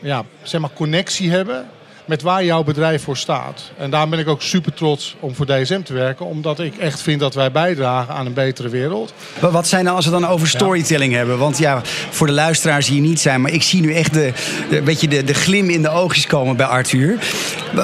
ja, 0.00 0.24
zeg 0.42 0.60
maar 0.60 0.70
connectie 0.74 1.30
hebben 1.30 1.66
met 2.08 2.22
waar 2.22 2.44
jouw 2.44 2.62
bedrijf 2.64 3.02
voor 3.02 3.16
staat. 3.16 3.70
En 3.76 3.90
daarom 3.90 4.10
ben 4.10 4.18
ik 4.18 4.28
ook 4.28 4.42
super 4.42 4.74
trots 4.74 5.16
om 5.20 5.34
voor 5.34 5.46
DSM 5.46 5.82
te 5.82 5.92
werken. 5.92 6.26
Omdat 6.26 6.60
ik 6.60 6.76
echt 6.76 7.02
vind 7.02 7.20
dat 7.20 7.34
wij 7.34 7.52
bijdragen 7.52 8.14
aan 8.14 8.26
een 8.26 8.32
betere 8.32 8.68
wereld. 8.68 9.12
Wat 9.40 9.68
zijn 9.68 9.84
nou 9.84 9.96
als 9.96 10.04
we 10.04 10.10
dan 10.10 10.26
over 10.26 10.48
storytelling 10.48 11.12
hebben? 11.12 11.38
Want 11.38 11.58
ja, 11.58 11.80
voor 12.10 12.26
de 12.26 12.32
luisteraars 12.32 12.88
hier 12.88 13.00
niet 13.00 13.20
zijn... 13.20 13.40
maar 13.40 13.52
ik 13.52 13.62
zie 13.62 13.80
nu 13.80 13.94
echt 13.94 14.12
de, 14.12 14.32
de, 14.70 14.82
beetje 14.82 15.08
de, 15.08 15.24
de 15.24 15.34
glim 15.34 15.70
in 15.70 15.82
de 15.82 15.90
oogjes 15.90 16.26
komen 16.26 16.56
bij 16.56 16.66
Arthur. 16.66 17.18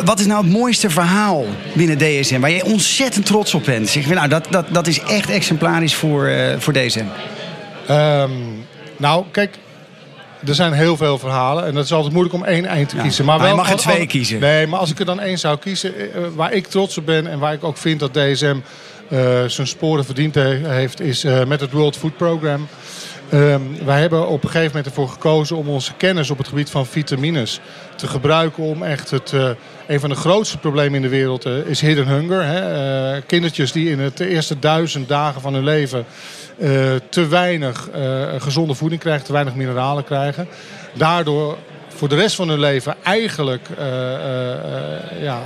Wat 0.05 0.21
is 0.21 0.27
nou 0.27 0.45
het 0.45 0.53
mooiste 0.53 0.91
verhaal 0.91 1.45
binnen 1.73 1.99
DSM... 1.99 2.41
waar 2.41 2.51
je 2.51 2.65
ontzettend 2.65 3.27
trots 3.27 3.55
op 3.55 3.65
bent? 3.65 3.89
Zeg, 3.89 4.07
nou, 4.07 4.29
dat, 4.29 4.47
dat, 4.51 4.67
dat 4.71 4.87
is 4.87 5.01
echt 5.01 5.31
exemplarisch 5.31 5.95
voor, 5.95 6.29
uh, 6.29 6.59
voor 6.59 6.73
DSM. 6.73 6.99
Um, 6.99 7.07
ehm, 7.87 8.31
nou, 8.97 9.25
kijk, 9.31 9.59
er 10.47 10.55
zijn 10.55 10.73
heel 10.73 10.97
veel 10.97 11.19
verhalen. 11.19 11.67
En 11.67 11.75
dat 11.75 11.85
is 11.85 11.93
altijd 11.93 12.13
moeilijk 12.13 12.35
om 12.35 12.45
één 12.45 12.67
eind 12.67 12.89
te 12.89 12.97
kiezen. 12.97 13.25
Maar, 13.25 13.39
wel, 13.39 13.49
je 13.49 13.55
mag 13.55 13.71
er 13.71 13.77
twee 13.77 14.07
kiezen. 14.07 14.41
Nee, 14.41 14.67
maar 14.67 14.79
als 14.79 14.91
ik 14.91 14.99
er 14.99 15.05
dan 15.05 15.21
één 15.21 15.39
zou 15.39 15.59
kiezen... 15.59 15.97
Eh, 15.97 16.05
eh, 16.05 16.31
waar 16.35 16.53
ik 16.53 16.67
trots 16.67 16.99
op 16.99 17.07
ben 17.07 17.27
en 17.27 17.39
waar 17.39 17.53
ik 17.53 17.65
ook 17.65 17.77
vind 17.77 18.01
dat 18.01 18.15
DSM... 18.15 18.57
Uh, 19.09 19.45
zijn 19.47 19.67
sporen 19.67 20.05
verdiend 20.05 20.35
heeft, 20.35 21.01
is 21.01 21.25
uh, 21.25 21.45
met 21.45 21.61
het 21.61 21.73
World 21.73 21.97
Food 21.97 22.17
Program. 22.17 22.69
Uh, 23.31 23.57
wij 23.85 24.01
hebben 24.01 24.29
op 24.29 24.43
een 24.43 24.51
gegeven 24.51 24.67
moment 24.67 24.87
ervoor 24.87 25.09
gekozen 25.09 25.57
om 25.57 25.69
onze 25.69 25.95
kennis 25.95 26.31
op 26.31 26.39
het 26.39 26.49
gebied 26.49 26.71
van 26.71 26.87
vitamines 26.87 27.61
te 27.97 28.07
gebruiken 28.07 28.63
om 28.63 28.83
echt 28.83 29.11
het, 29.11 29.33
uh, 29.33 29.51
een 29.87 30.01
van 30.01 30.09
de 30.09 30.15
grootste 30.15 30.59
problemen 30.59 30.95
in 30.95 31.03
de 31.03 31.09
wereld 31.09 31.47
uh, 31.47 31.57
is 31.67 31.81
hidden 31.81 32.09
hunger. 32.09 32.45
Hè? 32.45 33.23
kindertjes 33.23 33.73
die 33.73 33.91
in 33.91 33.99
het 33.99 34.21
eerste 34.21 34.59
duizend 34.59 35.09
dagen 35.09 35.41
van 35.41 35.55
hun 35.55 35.65
leven 35.65 36.05
te 37.09 37.27
weinig 37.27 37.89
gezonde 38.39 38.75
voeding 38.75 39.01
krijgen, 39.01 39.25
te 39.25 39.33
weinig 39.33 39.55
mineralen 39.55 40.05
krijgen. 40.05 40.49
Daardoor 40.93 41.59
voor 41.89 42.09
de 42.09 42.15
rest 42.15 42.37
van 42.37 42.49
hun 42.49 42.59
leven 42.59 42.95
eigenlijk 43.03 43.69
ja, 45.21 45.43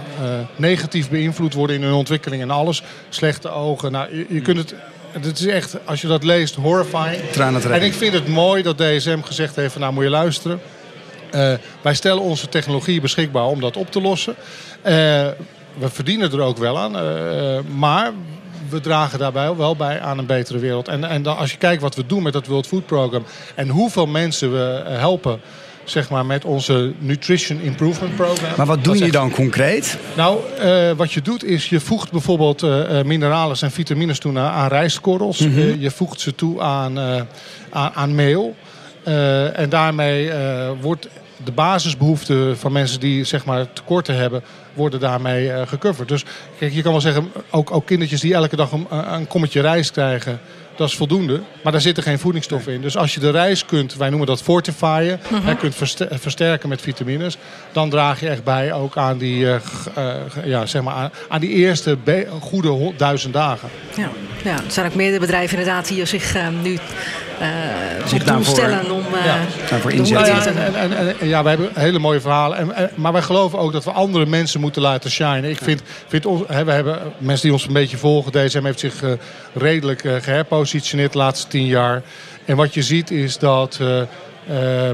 negatief 0.56 1.10
beïnvloed 1.10 1.54
worden 1.54 1.76
in 1.76 1.82
hun 1.82 1.92
ontwikkeling 1.92 2.42
en 2.42 2.50
alles. 2.50 2.82
Slechte 3.08 3.50
ogen. 3.50 3.92
Nou, 3.92 4.26
je 4.28 4.40
kunt 4.40 4.58
het 4.58 4.74
het 5.10 5.38
is 5.38 5.46
echt, 5.46 5.76
als 5.84 6.00
je 6.00 6.06
dat 6.06 6.24
leest, 6.24 6.54
horrifying. 6.54 7.22
En 7.72 7.82
ik 7.82 7.94
vind 7.94 8.12
het 8.12 8.28
mooi 8.28 8.62
dat 8.62 8.78
DSM 8.78 9.20
gezegd 9.20 9.56
heeft: 9.56 9.72
van, 9.72 9.80
nou 9.80 9.92
moet 9.92 10.04
je 10.04 10.10
luisteren. 10.10 10.60
Uh, 11.34 11.52
wij 11.82 11.94
stellen 11.94 12.22
onze 12.22 12.48
technologie 12.48 13.00
beschikbaar 13.00 13.44
om 13.44 13.60
dat 13.60 13.76
op 13.76 13.90
te 13.90 14.00
lossen. 14.00 14.34
Uh, 14.78 14.92
we 15.78 15.88
verdienen 15.88 16.32
er 16.32 16.40
ook 16.40 16.58
wel 16.58 16.78
aan. 16.78 16.96
Uh, 16.96 17.58
maar 17.76 18.12
we 18.68 18.80
dragen 18.80 19.18
daarbij 19.18 19.54
wel 19.54 19.76
bij 19.76 20.00
aan 20.00 20.18
een 20.18 20.26
betere 20.26 20.58
wereld. 20.58 20.88
En, 20.88 21.04
en 21.04 21.22
dan, 21.22 21.36
als 21.36 21.50
je 21.50 21.58
kijkt 21.58 21.82
wat 21.82 21.94
we 21.94 22.06
doen 22.06 22.22
met 22.22 22.32
dat 22.32 22.46
World 22.46 22.66
Food 22.66 22.86
Program 22.86 23.24
en 23.54 23.68
hoeveel 23.68 24.06
mensen 24.06 24.52
we 24.52 24.82
eh, 24.86 24.98
helpen 24.98 25.40
zeg 25.90 26.10
maar, 26.10 26.26
met 26.26 26.44
onze 26.44 26.92
Nutrition 26.98 27.60
Improvement 27.60 28.16
Program. 28.16 28.50
Maar 28.56 28.66
wat 28.66 28.84
doe 28.84 28.98
je 28.98 29.10
dan 29.10 29.30
concreet? 29.30 29.98
Nou, 30.16 30.40
uh, 30.60 30.90
wat 30.92 31.12
je 31.12 31.22
doet 31.22 31.44
is 31.44 31.68
je 31.68 31.80
voegt 31.80 32.10
bijvoorbeeld 32.10 32.62
uh, 32.62 33.02
mineralen 33.02 33.56
en 33.60 33.70
vitamines 33.70 34.18
toe 34.18 34.38
aan, 34.38 34.52
aan 34.52 34.68
rijstkorrels. 34.68 35.38
Mm 35.38 35.54
-hmm. 35.54 35.80
je 35.80 35.90
voegt 35.90 36.20
ze 36.20 36.34
toe 36.34 36.60
aan, 36.60 36.98
aan, 37.70 37.92
aan, 37.94 38.14
meel. 38.14 38.56
en 39.54 39.68
daarmee 39.68 40.30
wordt 40.80 41.08
de 41.44 41.52
basisbehoeften 41.52 42.58
van 42.58 42.72
mensen 42.72 43.00
die 43.00 43.24
zeg 43.24 43.44
maar, 43.44 43.72
tekorten 43.72 44.16
hebben, 44.16 44.42
worden 44.74 45.00
daarmee 45.00 45.66
gecoverd. 45.66 46.08
Dus 46.08 46.24
kijk, 46.58 46.72
je 46.72 46.82
kan 46.82 46.92
wel 46.92 47.00
zeggen, 47.00 47.32
ook, 47.50 47.70
ook 47.70 47.86
kindertjes 47.86 48.20
die 48.20 48.34
elke 48.34 48.56
dag 48.56 48.72
een, 48.72 48.86
een 48.90 49.26
kommetje 49.26 49.60
rijst 49.60 49.90
krijgen, 49.90 50.40
dat 50.78 50.88
is 50.88 50.96
voldoende. 50.96 51.40
Maar 51.62 51.72
daar 51.72 51.80
zitten 51.80 52.02
geen 52.02 52.18
voedingsstoffen 52.18 52.72
in. 52.72 52.80
Dus 52.80 52.96
als 52.96 53.14
je 53.14 53.20
de 53.20 53.30
rijst 53.30 53.66
kunt, 53.66 53.96
wij 53.96 54.08
noemen 54.08 54.26
dat 54.26 54.42
fortifyen, 54.42 55.20
mm 55.28 55.40
-hmm. 55.40 55.56
kunt 55.56 55.74
versterken 56.10 56.68
met 56.68 56.80
vitamines, 56.80 57.36
dan 57.72 57.90
draag 57.90 58.20
je 58.20 58.28
echt 58.28 58.44
bij 58.44 58.72
ook 58.72 58.96
aan 58.96 59.18
die, 59.18 59.44
uh, 59.44 59.54
uh, 59.98 60.14
ja, 60.44 60.66
zeg 60.66 60.82
maar 60.82 60.94
aan, 60.94 61.10
aan 61.28 61.40
die 61.40 61.50
eerste 61.50 61.98
goede 62.40 62.92
duizend 62.96 63.32
dagen. 63.32 63.68
Ja. 63.96 64.10
ja, 64.44 64.52
er 64.52 64.62
zijn 64.72 64.86
ook 64.86 64.94
meerdere 64.94 65.20
bedrijven 65.20 65.58
inderdaad 65.58 65.88
die 65.88 66.04
zich 66.04 66.36
nu 66.62 66.78
uh, 67.40 68.06
zich 68.06 68.24
daarvoor 68.24 68.54
stellen 68.54 68.90
om 68.90 69.04
uh, 69.14 69.24
ja. 69.24 69.38
daarvoor 69.70 69.92
inzetten. 69.92 70.34
Ja, 70.34 70.46
en, 70.46 70.74
en, 70.74 71.18
en, 71.20 71.28
ja, 71.28 71.42
we 71.42 71.48
hebben 71.48 71.70
hele 71.74 71.98
mooie 71.98 72.20
verhalen. 72.20 72.76
En, 72.76 72.90
maar 72.94 73.12
wij 73.12 73.22
geloven 73.22 73.58
ook 73.58 73.72
dat 73.72 73.84
we 73.84 73.90
andere 73.90 74.26
mensen 74.26 74.60
moeten 74.60 74.82
laten 74.82 75.10
shinen. 75.10 75.44
Ik 75.44 75.58
vind, 75.62 75.82
vind 76.06 76.26
ons, 76.26 76.42
hè, 76.46 76.64
we 76.64 76.72
hebben 76.72 76.98
mensen 77.18 77.42
die 77.42 77.52
ons 77.52 77.66
een 77.66 77.72
beetje 77.72 77.96
volgen. 77.96 78.32
DSM 78.32 78.64
heeft 78.64 78.80
zich 78.80 79.02
uh, 79.02 79.12
redelijk 79.52 80.02
geherpositioneerd 80.68 81.12
de 81.12 81.18
laatste 81.18 81.48
tien 81.48 81.66
jaar. 81.66 82.02
En 82.44 82.56
wat 82.56 82.74
je 82.74 82.82
ziet 82.82 83.10
is 83.10 83.38
dat 83.38 83.78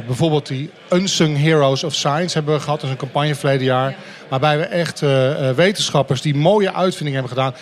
bijvoorbeeld 0.06 0.46
die 0.46 0.70
Unsung 0.90 1.38
Heroes 1.38 1.84
of 1.84 1.94
Science 1.94 2.34
hebben 2.34 2.54
we 2.54 2.60
gehad. 2.60 2.80
Dat 2.80 2.90
is 2.90 2.94
een 2.94 3.00
campagne 3.00 3.34
verleden 3.34 3.64
jaar. 3.64 3.94
Waarbij 4.28 4.58
we 4.58 4.64
echt 4.64 5.00
wetenschappers 5.56 6.20
die 6.20 6.34
mooie 6.34 6.72
uitvindingen 6.72 7.20
hebben 7.20 7.36
gedaan 7.36 7.54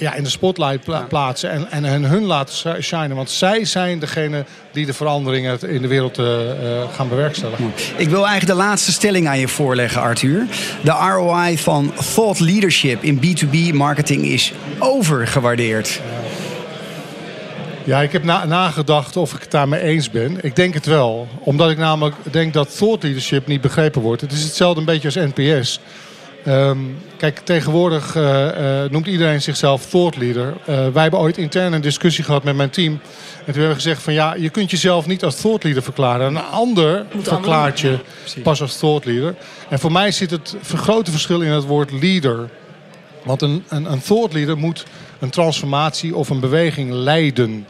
ja, 0.00 0.14
in 0.14 0.22
de 0.22 0.30
spotlight 0.30 0.84
pla 0.84 1.00
plaatsen 1.08 1.50
en, 1.50 1.70
en, 1.70 1.84
en, 1.84 2.04
hun 2.04 2.24
laten 2.24 2.82
shinen. 2.82 3.16
Want 3.16 3.30
zij 3.30 3.64
zijn 3.64 3.98
degene 3.98 4.44
die 4.72 4.86
de 4.86 4.92
veranderingen 4.92 5.60
in 5.68 5.82
de 5.82 5.88
wereld 5.88 6.18
uh, 6.18 6.26
gaan 6.94 7.08
bewerkstelligen. 7.08 7.72
Ik 7.96 8.08
wil 8.08 8.26
eigenlijk 8.26 8.58
de 8.58 8.64
laatste 8.64 8.92
stelling 8.92 9.28
aan 9.28 9.38
je 9.38 9.48
voorleggen, 9.48 10.02
Arthur. 10.02 10.46
De 10.82 10.90
ROI 10.90 11.58
van 11.58 11.92
thought 12.14 12.40
leadership 12.40 13.02
in 13.02 13.20
B2B 13.20 13.74
marketing 13.74 14.24
is 14.24 14.52
overgewaardeerd. 14.78 15.88
Ja, 15.88 16.19
ik 17.98 18.12
heb 18.12 18.24
na 18.24 18.44
nagedacht 18.44 19.16
of 19.16 19.34
ik 19.34 19.40
het 19.40 19.50
daarmee 19.50 19.80
eens 19.80 20.10
ben. 20.10 20.38
Ik 20.44 20.56
denk 20.56 20.74
het 20.74 20.86
wel. 20.86 21.28
Omdat 21.38 21.70
ik 21.70 21.78
namelijk 21.78 22.16
denk 22.30 22.52
dat 22.52 22.76
thought 22.76 23.02
leadership 23.02 23.46
niet 23.46 23.60
begrepen 23.60 24.02
wordt. 24.02 24.20
Het 24.20 24.32
is 24.32 24.42
hetzelfde 24.42 24.80
een 24.80 24.86
beetje 24.86 25.20
als 25.20 25.32
NPS. 25.34 25.80
Um, 26.46 26.98
kijk, 27.16 27.38
tegenwoordig 27.38 28.16
uh, 28.16 28.46
uh, 28.46 28.90
noemt 28.90 29.06
iedereen 29.06 29.42
zichzelf 29.42 29.86
thought 29.86 30.16
leader. 30.16 30.46
Uh, 30.60 30.66
wij 30.66 31.02
hebben 31.02 31.20
ooit 31.20 31.38
intern 31.38 31.72
een 31.72 31.80
discussie 31.80 32.24
gehad 32.24 32.44
met 32.44 32.56
mijn 32.56 32.70
team. 32.70 32.92
En 32.92 33.00
toen 33.44 33.44
hebben 33.44 33.68
we 33.68 33.74
gezegd 33.74 34.02
van 34.02 34.12
ja, 34.12 34.34
je 34.34 34.50
kunt 34.50 34.70
jezelf 34.70 35.06
niet 35.06 35.24
als 35.24 35.40
thought 35.40 35.64
leader 35.64 35.82
verklaren. 35.82 36.26
Een 36.26 36.42
ander 36.42 37.06
verklaart 37.18 37.80
je 37.80 37.98
pas 38.42 38.60
als 38.60 38.76
thought 38.76 39.04
leader. 39.04 39.34
En 39.68 39.78
voor 39.78 39.92
mij 39.92 40.10
zit 40.10 40.30
het 40.30 40.56
grote 40.74 41.10
verschil 41.10 41.40
in 41.40 41.50
het 41.50 41.64
woord 41.64 41.92
leader. 41.92 42.48
Want 43.22 43.42
een, 43.42 43.64
een, 43.68 43.92
een 43.92 44.02
thought 44.02 44.32
leader 44.32 44.58
moet 44.58 44.84
een 45.18 45.30
transformatie 45.30 46.16
of 46.16 46.30
een 46.30 46.40
beweging 46.40 46.90
leiden. 46.90 47.66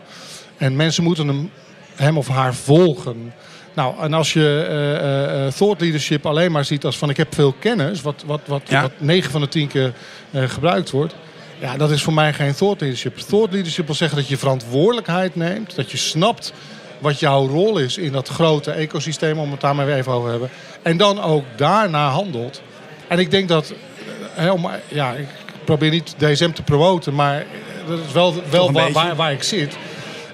En 0.57 0.77
mensen 0.77 1.05
moeten 1.05 1.29
hem, 1.29 1.51
hem 1.95 2.19
of 2.19 2.29
haar 2.29 2.55
volgen. 2.55 3.33
Nou, 3.75 3.95
en 4.01 4.15
als 4.15 4.33
je 4.33 4.67
uh, 4.71 5.45
uh, 5.47 5.53
thought 5.53 5.81
leadership 5.81 6.27
alleen 6.27 6.53
maar 6.53 6.65
ziet 6.65 6.85
als 6.85 6.99
van 6.99 7.11
ik 7.11 7.17
heb 7.17 7.35
veel 7.35 7.55
kennis, 7.59 8.03
wat, 8.03 8.23
wat, 8.27 8.41
wat, 8.47 8.63
ja. 8.69 8.83
wat 8.83 8.93
9 8.99 9.31
van 9.31 9.41
de 9.41 9.49
10 9.49 9.69
keer 9.69 9.93
uh, 10.31 10.49
gebruikt 10.49 10.91
wordt. 10.91 11.15
Ja, 11.61 11.77
dat 11.77 11.91
is 11.91 12.03
voor 12.03 12.13
mij 12.13 12.33
geen 12.33 12.55
thought 12.55 12.81
leadership. 12.81 13.17
Thought 13.17 13.53
leadership 13.53 13.87
wil 13.87 13.95
zeggen 13.95 14.19
dat 14.19 14.29
je 14.29 14.37
verantwoordelijkheid 14.37 15.37
neemt, 15.37 15.75
dat 15.75 15.91
je 15.91 15.97
snapt 15.97 16.53
wat 16.99 17.21
jouw 17.21 17.47
rol 17.47 17.79
is 17.79 17.99
in 17.99 18.13
dat 18.13 18.29
grote 18.29 18.71
ecosysteem, 18.71 19.39
om 19.39 19.51
het 19.51 19.61
daar 19.61 19.75
maar 19.75 19.87
weer 19.87 19.97
even 19.97 20.13
over 20.13 20.25
te 20.25 20.31
hebben. 20.31 20.51
En 20.83 20.97
dan 20.97 21.23
ook 21.23 21.45
daarna 21.57 22.09
handelt. 22.09 22.63
En 23.09 23.19
ik 23.19 23.31
denk 23.31 23.49
dat, 23.49 23.73
ja, 24.89 25.13
ik 25.13 25.29
probeer 25.65 25.91
niet 25.91 26.15
DSM 26.19 26.51
te 26.51 26.63
promoten, 26.63 27.15
maar 27.15 27.45
dat 27.89 27.99
is 28.07 28.13
wel, 28.13 28.35
wel 28.51 28.73
waar, 28.73 28.93
waar, 28.93 29.17
waar 29.17 29.33
ik 29.33 29.43
zit. 29.43 29.77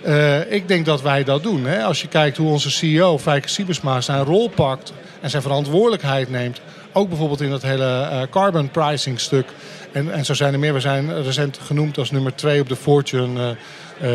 Uh, 0.07 0.53
ik 0.53 0.69
denk 0.69 0.87
dat 0.87 1.03
wij 1.03 1.25
dat 1.25 1.43
doen. 1.43 1.65
Hè? 1.65 1.85
Als 1.85 2.01
je 2.01 2.09
kijkt 2.09 2.37
hoe 2.37 2.51
onze 2.51 2.71
CEO, 2.71 3.19
Fijke 3.19 3.49
Siebersma, 3.49 4.01
zijn 4.01 4.25
rol 4.25 4.49
pakt 4.49 4.93
en 5.21 5.31
zijn 5.31 5.43
verantwoordelijkheid 5.43 6.31
neemt. 6.31 6.61
Ook 6.93 7.09
bijvoorbeeld 7.09 7.41
in 7.41 7.51
dat 7.51 7.63
hele 7.63 8.09
uh, 8.13 8.23
carbon 8.31 8.71
pricing 8.71 9.21
stuk. 9.21 9.47
En, 9.93 10.13
en 10.13 10.25
zo 10.25 10.35
zijn 10.35 10.53
er 10.53 10.59
meer. 10.59 10.73
We 10.73 10.81
zijn 10.81 11.23
recent 11.23 11.59
genoemd 11.63 11.99
als 11.99 12.11
nummer 12.11 12.35
twee 12.35 12.61
op 12.61 12.69
de 12.69 12.77
Fortune 12.77 13.57
uh, 14.03 14.09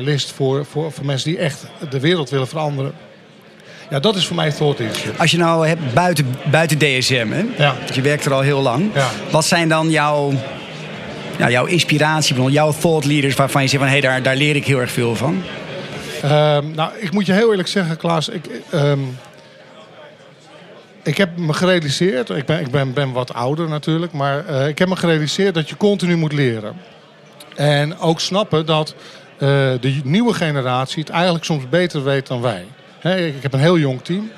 list 0.00 0.30
voor, 0.30 0.64
voor, 0.64 0.92
voor 0.92 1.04
mensen 1.04 1.30
die 1.30 1.38
echt 1.38 1.66
de 1.90 2.00
wereld 2.00 2.30
willen 2.30 2.48
veranderen. 2.48 2.92
Ja, 3.92 4.00
dat 4.00 4.16
is 4.16 4.26
voor 4.26 4.36
mij 4.36 4.50
thought 4.50 4.78
leadership. 4.78 5.20
Als 5.20 5.30
je 5.30 5.36
nou 5.36 5.66
hebt 5.66 5.94
buiten, 5.94 6.36
buiten 6.50 6.78
DSM, 6.78 7.28
hè? 7.30 7.44
Ja. 7.64 7.74
je 7.92 8.00
werkt 8.00 8.24
er 8.24 8.32
al 8.32 8.40
heel 8.40 8.60
lang. 8.60 8.90
Ja. 8.94 9.08
Wat 9.30 9.44
zijn 9.44 9.68
dan 9.68 9.90
jouw 9.90 10.32
ja, 11.38 11.50
jouw 11.50 11.64
inspiratiebron, 11.64 12.52
jouw 12.52 12.72
thought 12.72 13.04
leaders 13.04 13.34
waarvan 13.34 13.62
je 13.62 13.68
zegt 13.68 13.82
van 13.82 13.92
hé, 13.92 13.98
hey, 13.98 14.08
daar, 14.08 14.22
daar 14.22 14.36
leer 14.36 14.56
ik 14.56 14.66
heel 14.66 14.80
erg 14.80 14.90
veel 14.90 15.16
van? 15.16 15.42
Um, 16.24 16.74
nou, 16.74 16.90
ik 16.98 17.12
moet 17.12 17.26
je 17.26 17.32
heel 17.32 17.50
eerlijk 17.50 17.68
zeggen, 17.68 17.96
Klaas. 17.96 18.28
Ik, 18.28 18.44
um, 18.74 19.18
ik 21.02 21.16
heb 21.16 21.36
me 21.36 21.52
gerealiseerd, 21.52 22.30
ik 22.30 22.46
ben, 22.46 22.60
ik 22.60 22.70
ben, 22.70 22.92
ben 22.92 23.12
wat 23.12 23.34
ouder 23.34 23.68
natuurlijk, 23.68 24.12
maar 24.12 24.44
uh, 24.50 24.68
ik 24.68 24.78
heb 24.78 24.88
me 24.88 24.96
gerealiseerd 24.96 25.54
dat 25.54 25.68
je 25.68 25.76
continu 25.76 26.16
moet 26.16 26.32
leren. 26.32 26.76
En 27.54 27.98
ook 27.98 28.20
snappen 28.20 28.66
dat 28.66 28.94
uh, 29.34 29.48
de 29.80 30.00
nieuwe 30.04 30.34
generatie 30.34 31.02
het 31.02 31.12
eigenlijk 31.12 31.44
soms 31.44 31.68
beter 31.68 32.04
weet 32.04 32.26
dan 32.26 32.40
wij. 32.40 32.64
Ik 33.02 33.42
heb 33.42 33.52
een 33.52 33.60
heel 33.60 33.78
jong 33.78 34.02
team 34.02 34.30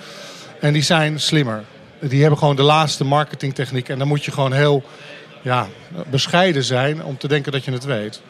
en 0.60 0.72
die 0.72 0.82
zijn 0.82 1.20
slimmer. 1.20 1.64
Die 2.00 2.20
hebben 2.20 2.38
gewoon 2.38 2.56
de 2.56 2.62
laatste 2.62 3.04
marketingtechniek 3.04 3.88
en 3.88 3.98
dan 3.98 4.08
moet 4.08 4.24
je 4.24 4.32
gewoon 4.32 4.52
heel 4.52 4.82
ja, 5.42 5.66
bescheiden 6.10 6.64
zijn 6.64 7.04
om 7.04 7.18
te 7.18 7.28
denken 7.28 7.52
dat 7.52 7.64
je 7.64 7.72
het 7.72 7.84
weet. 7.84 8.20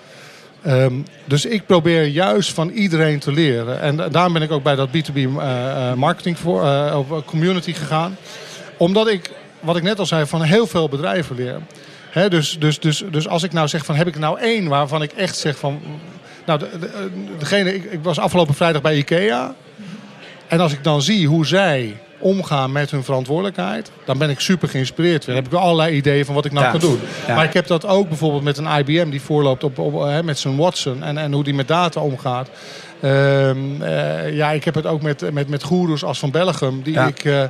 Um, 0.67 1.07
dus 1.25 1.45
ik 1.45 1.67
probeer 1.67 2.07
juist 2.07 2.53
van 2.53 2.71
iedereen 2.71 3.19
te 3.19 3.33
leren. 3.33 3.81
En 3.81 3.97
daarom 3.97 4.33
ben 4.33 4.43
ik 4.43 4.51
ook 4.51 4.63
bij 4.63 4.75
dat 4.75 4.89
B2B 4.89 5.17
uh, 5.17 5.93
marketing 5.93 6.39
voor, 6.39 6.63
uh, 6.63 6.99
community 7.25 7.73
gegaan. 7.73 8.17
Omdat 8.77 9.09
ik, 9.09 9.31
wat 9.61 9.77
ik 9.77 9.83
net 9.83 9.99
al 9.99 10.07
zei, 10.07 10.27
van 10.27 10.43
heel 10.43 10.67
veel 10.67 10.89
bedrijven 10.89 11.37
leer. 11.37 11.61
Dus, 12.29 12.59
dus, 12.59 12.81
dus, 12.81 13.05
dus 13.11 13.29
als 13.29 13.43
ik 13.43 13.53
nou 13.53 13.69
zeg 13.69 13.85
van 13.85 13.95
heb 13.95 14.07
ik 14.07 14.19
nou 14.19 14.41
één 14.41 14.69
waarvan 14.69 15.03
ik 15.03 15.13
echt 15.13 15.37
zeg 15.37 15.57
van. 15.57 15.81
Nou, 16.47 16.59
de, 16.59 16.69
de, 16.79 17.11
degene, 17.39 17.75
ik, 17.75 17.85
ik 17.85 18.03
was 18.03 18.19
afgelopen 18.19 18.55
vrijdag 18.55 18.83
bij 18.83 18.97
IKEA. 18.97 19.55
En 20.55 20.61
als 20.61 20.73
ik 20.73 20.85
dan 20.85 21.03
zie 21.03 21.29
hoe 21.29 21.47
zij 21.47 21.97
omgaan 22.19 22.73
met 22.73 22.91
hun 22.91 23.05
verantwoordelijkheid, 23.05 23.91
dan 24.05 24.19
ben 24.19 24.31
ik 24.31 24.41
super 24.41 24.69
geïnspireerd. 24.69 25.27
Dan 25.27 25.35
heb 25.35 25.47
ik 25.47 25.53
allerlei 25.53 25.97
ideeën 25.97 26.25
van 26.25 26.35
wat 26.35 26.45
ik 26.45 26.53
nou 26.53 26.71
kan 26.71 26.81
doen. 26.81 27.01
Maar 27.29 27.45
ik 27.45 27.53
heb 27.53 27.67
dat 27.67 27.87
ook 27.87 28.09
bijvoorbeeld 28.09 28.43
met 28.43 28.59
een 28.59 28.79
IBM 28.79 29.11
die 29.11 29.21
voorloopt 29.21 29.65
op, 29.65 29.79
op 29.79 30.03
hè, 30.03 30.23
met 30.23 30.39
zijn 30.39 30.57
Watson 30.57 31.03
en, 31.03 31.19
en 31.19 31.33
hoe 31.33 31.45
die 31.45 31.55
met 31.55 31.69
data 31.69 32.01
omgaat. 32.01 32.49
Um, 33.03 33.83
uh, 33.83 34.37
ja, 34.37 34.51
ik 34.51 34.65
heb 34.65 34.75
het 34.75 34.87
ook 34.87 35.03
met, 35.03 35.33
met, 35.33 35.49
met 35.49 35.63
goeroes 35.63 36.05
als 36.05 36.19
van 36.19 36.31
Belgium, 36.31 36.83
die 36.83 36.99
ik. 36.99 37.25
Uh, 37.25 37.45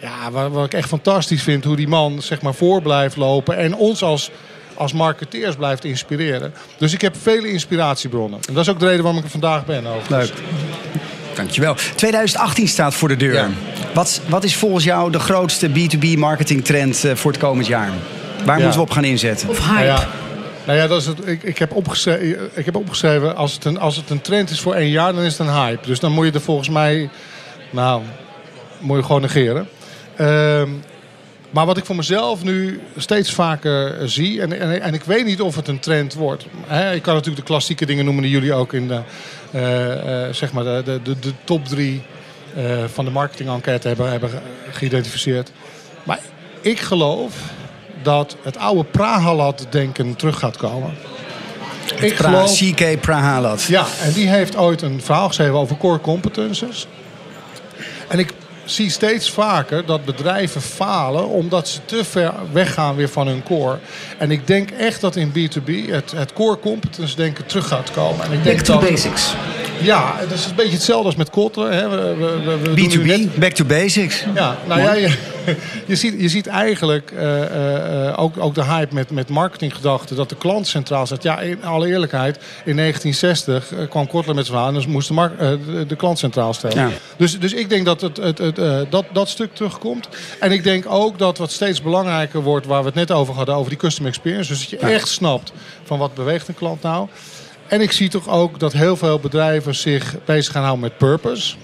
ja, 0.00 0.30
wat, 0.30 0.50
wat, 0.50 0.64
ik 0.64 0.74
echt 0.74 0.88
fantastisch 0.88 1.42
vind, 1.42 1.64
hoe 1.64 1.76
die 1.76 1.88
man 1.88 2.22
zeg 2.22 2.42
maar 2.42 2.54
voor 2.54 2.82
blijft 2.82 3.16
lopen 3.16 3.56
en 3.56 3.74
ons 3.74 4.02
als, 4.02 4.30
als 4.74 4.92
marketeers 4.92 5.56
blijft 5.56 5.84
inspireren. 5.84 6.54
Dus 6.78 6.92
ik 6.92 7.00
heb 7.00 7.16
vele 7.16 7.50
inspiratiebronnen. 7.50 8.38
En 8.48 8.54
dat 8.54 8.62
is 8.62 8.70
ook 8.70 8.78
de 8.78 8.86
reden 8.86 9.02
waarom 9.02 9.18
ik 9.18 9.24
er 9.24 9.30
vandaag 9.30 9.66
ben. 9.66 9.86
Overigens. 9.86 10.30
Leuk. 10.30 10.97
Dankjewel. 11.38 11.74
2018 11.74 12.68
staat 12.68 12.94
voor 12.94 13.08
de 13.08 13.16
deur. 13.16 13.34
Ja. 13.34 13.48
Wat, 13.94 14.20
wat 14.28 14.44
is 14.44 14.56
volgens 14.56 14.84
jou 14.84 15.10
de 15.10 15.18
grootste 15.18 15.68
B2B 15.68 16.18
marketingtrend 16.18 17.04
uh, 17.04 17.14
voor 17.14 17.30
het 17.30 17.40
komend 17.40 17.66
jaar? 17.66 17.90
Waar 18.44 18.56
ja. 18.56 18.62
moeten 18.62 18.80
we 18.80 18.86
op 18.86 18.92
gaan 18.92 19.04
inzetten? 19.04 19.48
Of 19.48 19.58
hype? 19.58 19.72
Nou 19.72 19.84
ja, 19.84 20.08
nou 20.66 20.78
ja 20.78 20.86
dat 20.86 21.00
is 21.00 21.06
het, 21.06 21.26
ik, 21.26 21.42
ik, 21.42 21.58
heb 21.58 21.74
opgeschreven, 21.74 22.50
ik 22.54 22.64
heb 22.64 22.76
opgeschreven 22.76 23.36
als, 23.36 23.52
het 23.52 23.64
een, 23.64 23.78
als 23.78 23.96
het 23.96 24.10
een 24.10 24.20
trend 24.20 24.50
is 24.50 24.60
voor 24.60 24.74
één 24.74 24.90
jaar, 24.90 25.12
dan 25.12 25.22
is 25.22 25.38
het 25.38 25.46
een 25.46 25.54
hype. 25.54 25.86
Dus 25.86 26.00
dan 26.00 26.12
moet 26.12 26.26
je 26.26 26.32
er 26.32 26.40
volgens 26.40 26.68
mij, 26.68 27.10
nou, 27.70 28.02
moet 28.78 28.96
je 28.96 29.02
gewoon 29.02 29.20
negeren. 29.20 29.68
Uh, 30.20 30.62
maar 31.50 31.66
wat 31.66 31.76
ik 31.76 31.84
voor 31.84 31.96
mezelf 31.96 32.42
nu 32.42 32.80
steeds 32.96 33.32
vaker 33.32 34.08
zie, 34.08 34.40
en, 34.40 34.60
en, 34.60 34.80
en 34.82 34.94
ik 34.94 35.02
weet 35.02 35.24
niet 35.24 35.40
of 35.40 35.56
het 35.56 35.68
een 35.68 35.78
trend 35.80 36.14
wordt. 36.14 36.46
Hè, 36.66 36.94
ik 36.94 37.02
kan 37.02 37.14
natuurlijk 37.14 37.46
de 37.46 37.52
klassieke 37.52 37.86
dingen 37.86 38.04
noemen 38.04 38.22
die 38.22 38.32
jullie 38.32 38.54
ook 38.54 38.72
in 38.72 38.88
de, 38.88 39.00
uh, 39.54 40.26
uh, 40.26 40.32
zeg 40.32 40.52
maar 40.52 40.64
de, 40.64 40.82
de, 40.84 41.00
de, 41.02 41.18
de 41.18 41.32
top 41.44 41.66
drie 41.66 42.02
uh, 42.56 42.84
van 42.92 43.04
de 43.04 43.10
marketing-enquête 43.10 43.88
hebben, 43.88 44.10
hebben 44.10 44.30
geïdentificeerd. 44.70 45.52
Maar 46.02 46.20
ik 46.60 46.80
geloof 46.80 47.34
dat 48.02 48.36
het 48.42 48.56
oude 48.56 48.84
Prahalat-denken 48.84 50.16
terug 50.16 50.38
gaat 50.38 50.56
komen. 50.56 50.90
Ik 51.96 52.14
pra 52.14 52.30
geloof, 52.30 52.58
CK 52.58 53.00
Prahalat. 53.00 53.62
Ja, 53.62 53.86
en 54.02 54.12
die 54.12 54.28
heeft 54.28 54.56
ooit 54.56 54.82
een 54.82 55.02
verhaal 55.02 55.28
geschreven 55.28 55.54
over 55.54 55.76
core 55.76 56.00
competences. 56.00 56.86
En 58.08 58.18
ik 58.18 58.32
zie 58.70 58.90
steeds 58.90 59.30
vaker 59.30 59.86
dat 59.86 60.04
bedrijven 60.04 60.62
falen 60.62 61.28
omdat 61.28 61.68
ze 61.68 61.78
te 61.84 62.04
ver 62.04 62.32
weggaan 62.52 62.96
weer 62.96 63.08
van 63.08 63.26
hun 63.26 63.42
core. 63.42 63.78
En 64.18 64.30
ik 64.30 64.46
denk 64.46 64.70
echt 64.70 65.00
dat 65.00 65.16
in 65.16 65.32
B2B 65.32 65.90
het, 65.90 66.10
het 66.10 66.32
core 66.32 66.58
competence 66.58 67.16
denken 67.16 67.46
terug 67.46 67.68
gaat 67.68 67.90
komen. 67.90 68.24
En 68.24 68.32
ik 68.32 68.42
denk 68.42 68.56
back 68.56 68.64
to 68.64 68.80
dat, 68.80 68.90
basics. 68.90 69.34
Ja, 69.80 70.16
dat 70.20 70.38
is 70.38 70.46
een 70.46 70.54
beetje 70.54 70.72
hetzelfde 70.72 71.06
als 71.06 71.16
met 71.16 71.30
Kotter. 71.30 71.72
Hè. 71.72 71.88
We, 71.88 72.14
we, 72.44 72.58
we 72.58 72.98
B2B, 72.98 73.04
net... 73.04 73.34
back 73.34 73.52
to 73.52 73.64
basics. 73.64 74.24
Ja, 74.34 74.58
nou 74.66 74.80
ja, 74.80 74.92
je, 74.92 75.16
je, 75.86 75.96
ziet, 75.96 76.20
je 76.20 76.28
ziet 76.28 76.46
eigenlijk 76.46 77.12
uh, 77.12 77.40
uh, 77.40 78.18
ook, 78.18 78.34
ook 78.38 78.54
de 78.54 78.64
hype 78.64 78.94
met, 78.94 79.10
met 79.10 79.28
marketinggedachten... 79.28 80.16
dat 80.16 80.28
de 80.28 80.36
klant 80.36 80.66
centraal 80.66 81.06
staat. 81.06 81.22
Ja, 81.22 81.40
in 81.40 81.64
alle 81.64 81.86
eerlijkheid, 81.86 82.36
in 82.64 82.76
1960 82.76 83.88
kwam 83.88 84.06
Kotler 84.06 84.34
met 84.34 84.46
zijn 84.46 84.56
verhaal... 84.56 84.68
en 84.68 84.74
dus 84.74 84.86
moest 84.86 85.08
de, 85.08 85.14
uh, 85.14 85.88
de, 85.88 85.96
klant 85.96 86.18
centraal 86.18 86.54
stellen. 86.54 86.88
Ja. 86.88 86.90
Dus, 87.16 87.38
dus 87.38 87.52
ik 87.52 87.68
denk 87.68 87.84
dat 87.84 88.00
het, 88.00 88.16
het, 88.16 88.38
het, 88.38 88.56
dat, 88.90 89.04
dat 89.12 89.28
stuk 89.28 89.54
terugkomt. 89.54 90.08
En 90.40 90.52
ik 90.52 90.62
denk 90.62 90.84
ook 90.88 91.18
dat 91.18 91.38
wat 91.38 91.52
steeds 91.52 91.82
belangrijker 91.82 92.42
wordt... 92.42 92.66
waar 92.66 92.80
we 92.80 92.86
het 92.86 92.94
net 92.94 93.10
over 93.10 93.34
hadden, 93.34 93.54
over 93.54 93.70
die 93.70 93.78
customer 93.78 94.10
experience. 94.10 94.52
Dus 94.52 94.60
dat 94.60 94.80
je 94.80 94.86
echt 94.86 95.08
snapt 95.08 95.52
van 95.84 95.98
wat 95.98 96.14
beweegt 96.14 96.48
een 96.48 96.54
klant 96.54 96.82
nou... 96.82 97.08
En 97.68 97.80
ik 97.80 97.92
zie 97.92 98.08
toch 98.08 98.28
ook 98.28 98.58
dat 98.58 98.72
heel 98.72 98.96
veel 98.96 99.18
bedrijven 99.18 99.74
zich 99.74 100.14
bezig 100.24 100.52
gaan 100.52 100.62
houden 100.62 100.82
met 100.82 100.98
purpose. 100.98 101.54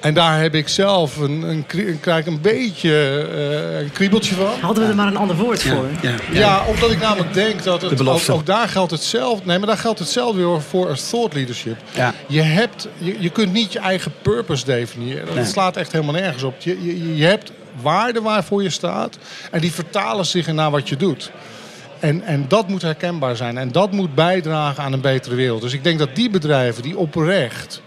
En 0.00 0.14
daar 0.14 0.40
heb 0.40 0.54
ik 0.54 0.68
zelf 0.68 1.16
een, 1.16 1.42
een, 1.42 1.64
een, 1.68 2.00
krijg 2.00 2.26
een 2.26 2.40
beetje 2.40 3.26
uh, 3.34 3.80
een 3.80 3.92
kriebeltje 3.92 4.34
van. 4.34 4.60
Hadden 4.60 4.84
we 4.84 4.90
er 4.90 4.96
maar 4.96 5.06
een 5.06 5.16
ander 5.16 5.36
woord 5.36 5.62
voor? 5.62 5.86
Ja, 6.02 6.10
ja. 6.10 6.38
ja, 6.38 6.64
omdat 6.66 6.90
ik 6.90 7.00
namelijk 7.00 7.34
denk 7.34 7.62
dat 7.62 7.82
het 7.82 8.08
ook, 8.08 8.20
ook, 8.30 8.46
daar 8.46 8.68
geldt 8.68 8.90
hetzelfde. 8.90 9.46
Nee, 9.46 9.58
maar 9.58 9.66
daar 9.66 9.78
geldt 9.78 9.98
hetzelfde 9.98 10.46
weer 10.46 10.62
voor 10.62 10.88
als 10.88 11.08
thought 11.08 11.34
leadership. 11.34 11.76
Je, 12.26 12.40
hebt, 12.40 12.88
je, 12.98 13.16
je 13.18 13.30
kunt 13.30 13.52
niet 13.52 13.72
je 13.72 13.78
eigen 13.78 14.12
purpose 14.22 14.64
definiëren. 14.64 15.26
Dat 15.26 15.34
nee. 15.34 15.44
slaat 15.44 15.76
echt 15.76 15.92
helemaal 15.92 16.14
nergens 16.14 16.42
op. 16.42 16.54
Je, 16.58 16.84
je, 16.84 17.16
je 17.16 17.24
hebt 17.24 17.52
waarden 17.82 18.22
waarvoor 18.22 18.62
je 18.62 18.70
staat. 18.70 19.18
En 19.50 19.60
die 19.60 19.72
vertalen 19.72 20.26
zich 20.26 20.46
naar 20.46 20.70
wat 20.70 20.88
je 20.88 20.96
doet. 20.96 21.30
En, 22.04 22.22
en 22.22 22.44
dat 22.48 22.68
moet 22.68 22.82
herkenbaar 22.82 23.36
zijn. 23.36 23.58
En 23.58 23.72
dat 23.72 23.92
moet 23.92 24.14
bijdragen 24.14 24.82
aan 24.82 24.92
een 24.92 25.00
betere 25.00 25.34
wereld. 25.34 25.62
Dus 25.62 25.72
ik 25.72 25.84
denk 25.84 25.98
dat 25.98 26.08
die 26.14 26.30
bedrijven 26.30 26.82
die 26.82 26.98
oprecht 26.98 27.82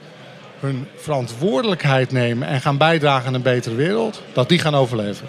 hun 0.59 0.87
verantwoordelijkheid 0.97 2.11
nemen 2.11 2.47
en 2.47 2.61
gaan 2.61 2.77
bijdragen 2.77 3.27
aan 3.27 3.33
een 3.33 3.41
betere 3.41 3.75
wereld, 3.75 4.21
dat 4.33 4.49
die 4.49 4.59
gaan 4.59 4.75
overleven. 4.75 5.27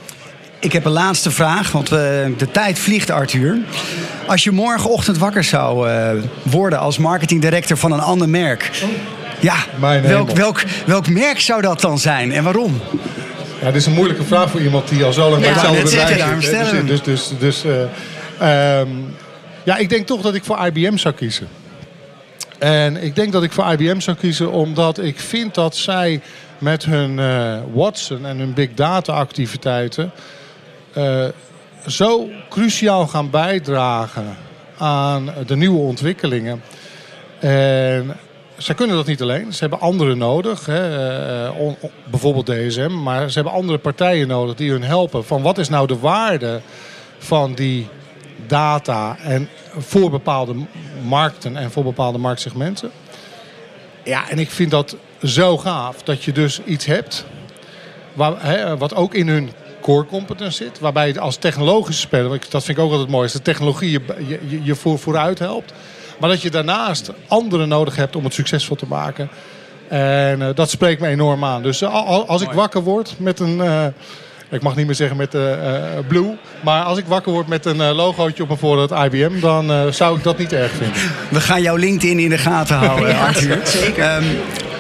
Ik 0.59 0.73
heb 0.73 0.85
een 0.85 0.93
laatste 0.93 1.31
vraag, 1.31 1.73
want 1.73 1.93
uh, 1.93 1.99
de 2.39 2.51
tijd 2.53 2.79
vliegt, 2.79 3.11
Arthur. 3.11 3.59
Als 4.27 4.45
je 4.45 4.51
morgenochtend 4.51 5.19
wakker 5.19 5.45
zou 5.45 5.89
uh, 5.89 6.11
worden 6.43 6.79
als 6.79 6.99
marketingdirector 6.99 7.77
van 7.77 7.93
een 7.93 8.01
ander 8.01 8.29
merk. 8.29 8.71
Oh. 8.83 8.89
Ja, 9.41 9.57
welk, 10.01 10.31
welk, 10.31 10.63
welk 10.87 11.09
merk 11.09 11.41
zou 11.41 11.63
dat 11.63 11.81
dan 11.81 11.99
zijn 11.99 12.33
en 12.33 12.45
waarom? 12.45 12.81
Ja, 13.61 13.67
dit 13.67 13.75
is 13.75 13.87
een 13.87 13.93
moeilijke 13.93 14.25
vraag 14.25 14.51
voor 14.51 14.61
iemand 14.61 14.89
die 14.89 15.05
al 15.05 15.13
zo 15.13 15.31
lang 15.31 15.43
bij 15.43 15.51
ja, 15.51 15.55
hetzelfde 15.55 15.83
bedrijf 15.83 16.45
zit. 16.45 16.87
Dus, 16.87 17.03
dus, 17.03 17.29
dus, 17.29 17.39
dus 17.39 17.65
uh, 17.65 17.73
um, 18.43 19.17
ja, 19.65 19.77
ik 19.77 19.89
denk 19.89 20.07
toch 20.07 20.21
dat 20.21 20.35
ik 20.35 20.45
voor 20.45 20.67
IBM 20.67 20.97
zou 20.97 21.15
kiezen. 21.15 21.49
En 22.59 23.03
ik 23.03 23.15
denk 23.15 23.33
dat 23.33 23.43
ik 23.43 23.53
voor 23.53 23.73
IBM 23.73 24.01
zou 24.01 24.17
kiezen 24.17 24.51
omdat 24.51 24.99
ik 24.99 25.21
vind 25.21 25.55
dat 25.55 25.77
zij 25.77 26.21
met 26.59 26.85
hun 26.85 27.19
uh, 27.19 27.59
Watson 27.73 28.27
en 28.27 28.39
hun 28.39 28.55
big 28.55 28.75
data 28.75 29.13
activiteiten 29.13 30.11
uh, 30.97 31.25
zo 31.87 32.29
cruciaal 32.49 33.07
gaan 33.07 33.31
bijdragen 33.31 34.37
aan 34.79 35.35
de 35.47 35.57
nieuwe 35.57 35.79
ontwikkelingen. 35.79 36.63
En 37.39 38.17
zij 38.57 38.75
kunnen 38.75 38.97
dat 38.97 39.07
niet 39.07 39.23
alleen. 39.23 39.53
Ze 39.53 39.61
hebben 39.61 39.81
anderen 39.81 40.19
nodig. 40.19 40.67
Hè, 40.67 41.49
on, 41.49 41.77
bijvoorbeeld 42.11 42.47
DSM. 42.47 43.03
Maar 43.03 43.29
ze 43.29 43.35
hebben 43.35 43.53
andere 43.53 43.79
partijen 43.79 44.29
nodig 44.29 44.55
die 44.55 44.71
hun 44.71 44.85
helpen. 44.85 45.25
Van 45.25 45.43
wat 45.43 45.59
is 45.59 45.69
nou 45.69 45.87
de 45.87 45.99
waarde 45.99 46.61
van 47.19 47.55
die 47.55 47.89
data 48.49 49.17
en 49.23 49.49
voor 49.77 50.11
bepaalde 50.11 50.55
markten 51.03 51.57
en 51.57 51.71
voor 51.71 51.85
bepaalde 51.85 52.19
marktsegmenten. 52.19 52.91
Ja, 54.05 54.31
en 54.31 54.39
ik 54.39 54.51
vind 54.51 54.71
dat 54.71 54.97
zo 55.23 55.59
gaaf 55.59 56.03
dat 56.03 56.25
je 56.25 56.33
dus 56.33 56.61
iets 56.65 56.87
hebt 56.87 57.25
waar, 58.13 58.47
hè, 58.47 58.77
wat 58.77 58.95
ook 58.95 59.15
in 59.15 59.29
hun 59.29 59.51
core 59.81 60.07
competence 60.07 60.65
zit. 60.65 60.79
Waarbij 60.79 61.09
je 61.09 61.21
als 61.21 61.37
technologische 61.37 62.01
speler, 62.01 62.41
dat 62.49 62.65
vind 62.65 62.79
ik 62.79 62.85
ook 62.85 62.91
altijd 62.91 63.09
mooi, 63.11 63.27
is 63.27 63.33
de 63.33 63.43
technologie 63.43 63.91
je, 63.91 64.01
je, 64.27 64.61
je 64.63 64.75
voor, 64.75 64.99
vooruit 64.99 65.39
helpt. 65.39 65.73
Maar 66.19 66.29
dat 66.29 66.43
je 66.43 66.51
daarnaast 66.51 67.13
anderen 67.29 67.69
nodig 67.69 67.97
hebt 67.97 68.17
om 68.17 68.25
het 68.25 68.35
succesvol 68.35 68.77
te 68.77 68.87
maken. 68.87 69.31
En 69.89 70.41
uh, 70.41 70.49
dat 70.55 70.71
spreekt 70.71 71.01
me 71.01 71.09
enorm 71.09 71.45
aan. 71.45 71.63
Dus 71.63 71.83
uh, 71.83 72.05
als 72.27 72.43
ik 72.43 72.51
wakker 72.51 72.83
word 72.83 73.15
met 73.19 73.41
een... 73.41 73.59
Uh, 73.59 73.87
ik 74.51 74.63
mag 74.63 74.77
niet 74.77 74.87
meer 74.87 74.95
zeggen 74.95 75.17
met 75.17 75.35
uh, 75.35 75.43
Blue. 76.09 76.37
Maar 76.61 76.83
als 76.83 76.99
ik 76.99 77.07
wakker 77.07 77.33
word 77.33 77.49
met 77.49 77.65
een 77.65 77.77
uh, 77.77 77.95
logootje 77.95 78.43
op 78.43 78.49
mijn 78.49 78.61
voorhoofd 78.61 78.93
IBM, 78.93 79.41
dan 79.41 79.93
zou 79.93 80.17
ik 80.17 80.23
dat 80.23 80.39
niet 80.39 80.53
erg 80.53 80.71
vinden. 80.71 81.01
We 81.31 81.41
gaan 81.41 81.63
jouw 81.63 81.77
LinkedIn 81.77 82.19
in 82.19 82.31
de 82.31 82.39
gaten 82.39 82.77
houden, 82.77 83.09
ja, 83.09 83.27
Arthur. 83.27 83.61
Zeker. 83.65 84.17
Um, 84.17 84.25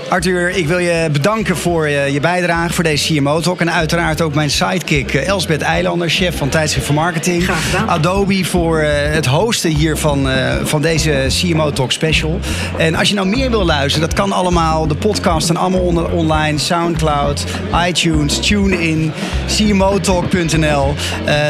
Arthur, 0.08 0.50
ik 0.50 0.66
wil 0.66 0.78
je 0.78 1.08
bedanken 1.12 1.56
voor 1.56 1.88
uh, 1.88 2.08
je 2.08 2.20
bijdrage 2.20 2.72
voor 2.72 2.84
deze 2.84 3.14
CMO 3.14 3.40
Talk. 3.40 3.60
En 3.60 3.72
uiteraard 3.72 4.20
ook 4.20 4.34
mijn 4.34 4.50
sidekick 4.50 5.12
uh, 5.14 5.26
Elsbeth 5.26 5.60
Eilander, 5.62 6.08
chef 6.08 6.36
van 6.36 6.48
Tijdschrift 6.48 6.86
voor 6.86 6.94
Marketing. 6.94 7.44
Graag 7.44 7.70
gedaan. 7.70 7.88
Adobe 7.88 8.44
voor 8.44 8.82
uh, 8.82 8.88
het 8.92 9.26
hosten 9.26 9.70
hier 9.70 9.96
van, 9.96 10.28
van 10.62 10.82
deze 10.82 11.26
CMO 11.28 11.70
Talk 11.70 11.92
special. 11.92 12.40
En 12.76 12.94
als 12.94 13.08
je 13.08 13.14
nou 13.14 13.28
meer 13.28 13.50
wil 13.50 13.64
luisteren, 13.64 14.08
dat 14.08 14.18
kan 14.18 14.32
allemaal. 14.32 14.86
De 14.86 14.94
podcast 14.94 15.44
staan 15.44 15.56
allemaal 15.56 15.80
onder, 15.80 16.10
online. 16.10 16.58
Soundcloud, 16.58 17.44
iTunes, 17.86 18.38
TuneIn, 18.38 19.12
cmotalk.nl. 19.46 20.94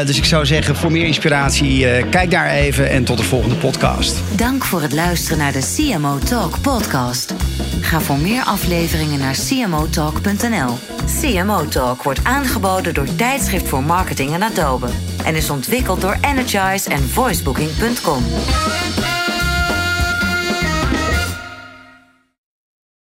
dus 0.05 0.17
ik 0.17 0.25
zou 0.25 0.45
zeggen, 0.45 0.75
voor 0.75 0.91
meer 0.91 1.05
inspiratie, 1.05 1.85
kijk 2.09 2.31
daar 2.31 2.49
even. 2.49 2.89
En 2.89 3.03
tot 3.03 3.17
de 3.17 3.23
volgende 3.23 3.55
podcast. 3.55 4.15
Dank 4.35 4.65
voor 4.65 4.81
het 4.81 4.93
luisteren 4.93 5.37
naar 5.37 5.51
de 5.51 5.73
CMO 5.75 6.17
Talk 6.17 6.61
podcast. 6.61 7.33
Ga 7.81 8.01
voor 8.01 8.17
meer 8.17 8.43
afleveringen 8.49 9.19
naar 9.19 9.37
cmotalk.nl. 9.47 10.77
CMO 11.21 11.65
Talk 11.65 12.03
wordt 12.03 12.23
aangeboden 12.23 12.93
door 12.93 13.15
Tijdschrift 13.15 13.67
voor 13.67 13.83
Marketing 13.83 14.33
en 14.33 14.41
Adobe 14.41 14.89
en 15.25 15.35
is 15.35 15.49
ontwikkeld 15.49 16.01
door 16.01 16.17
Energize 16.21 16.89
en 16.89 17.09
voicebooking.com. 17.09 18.23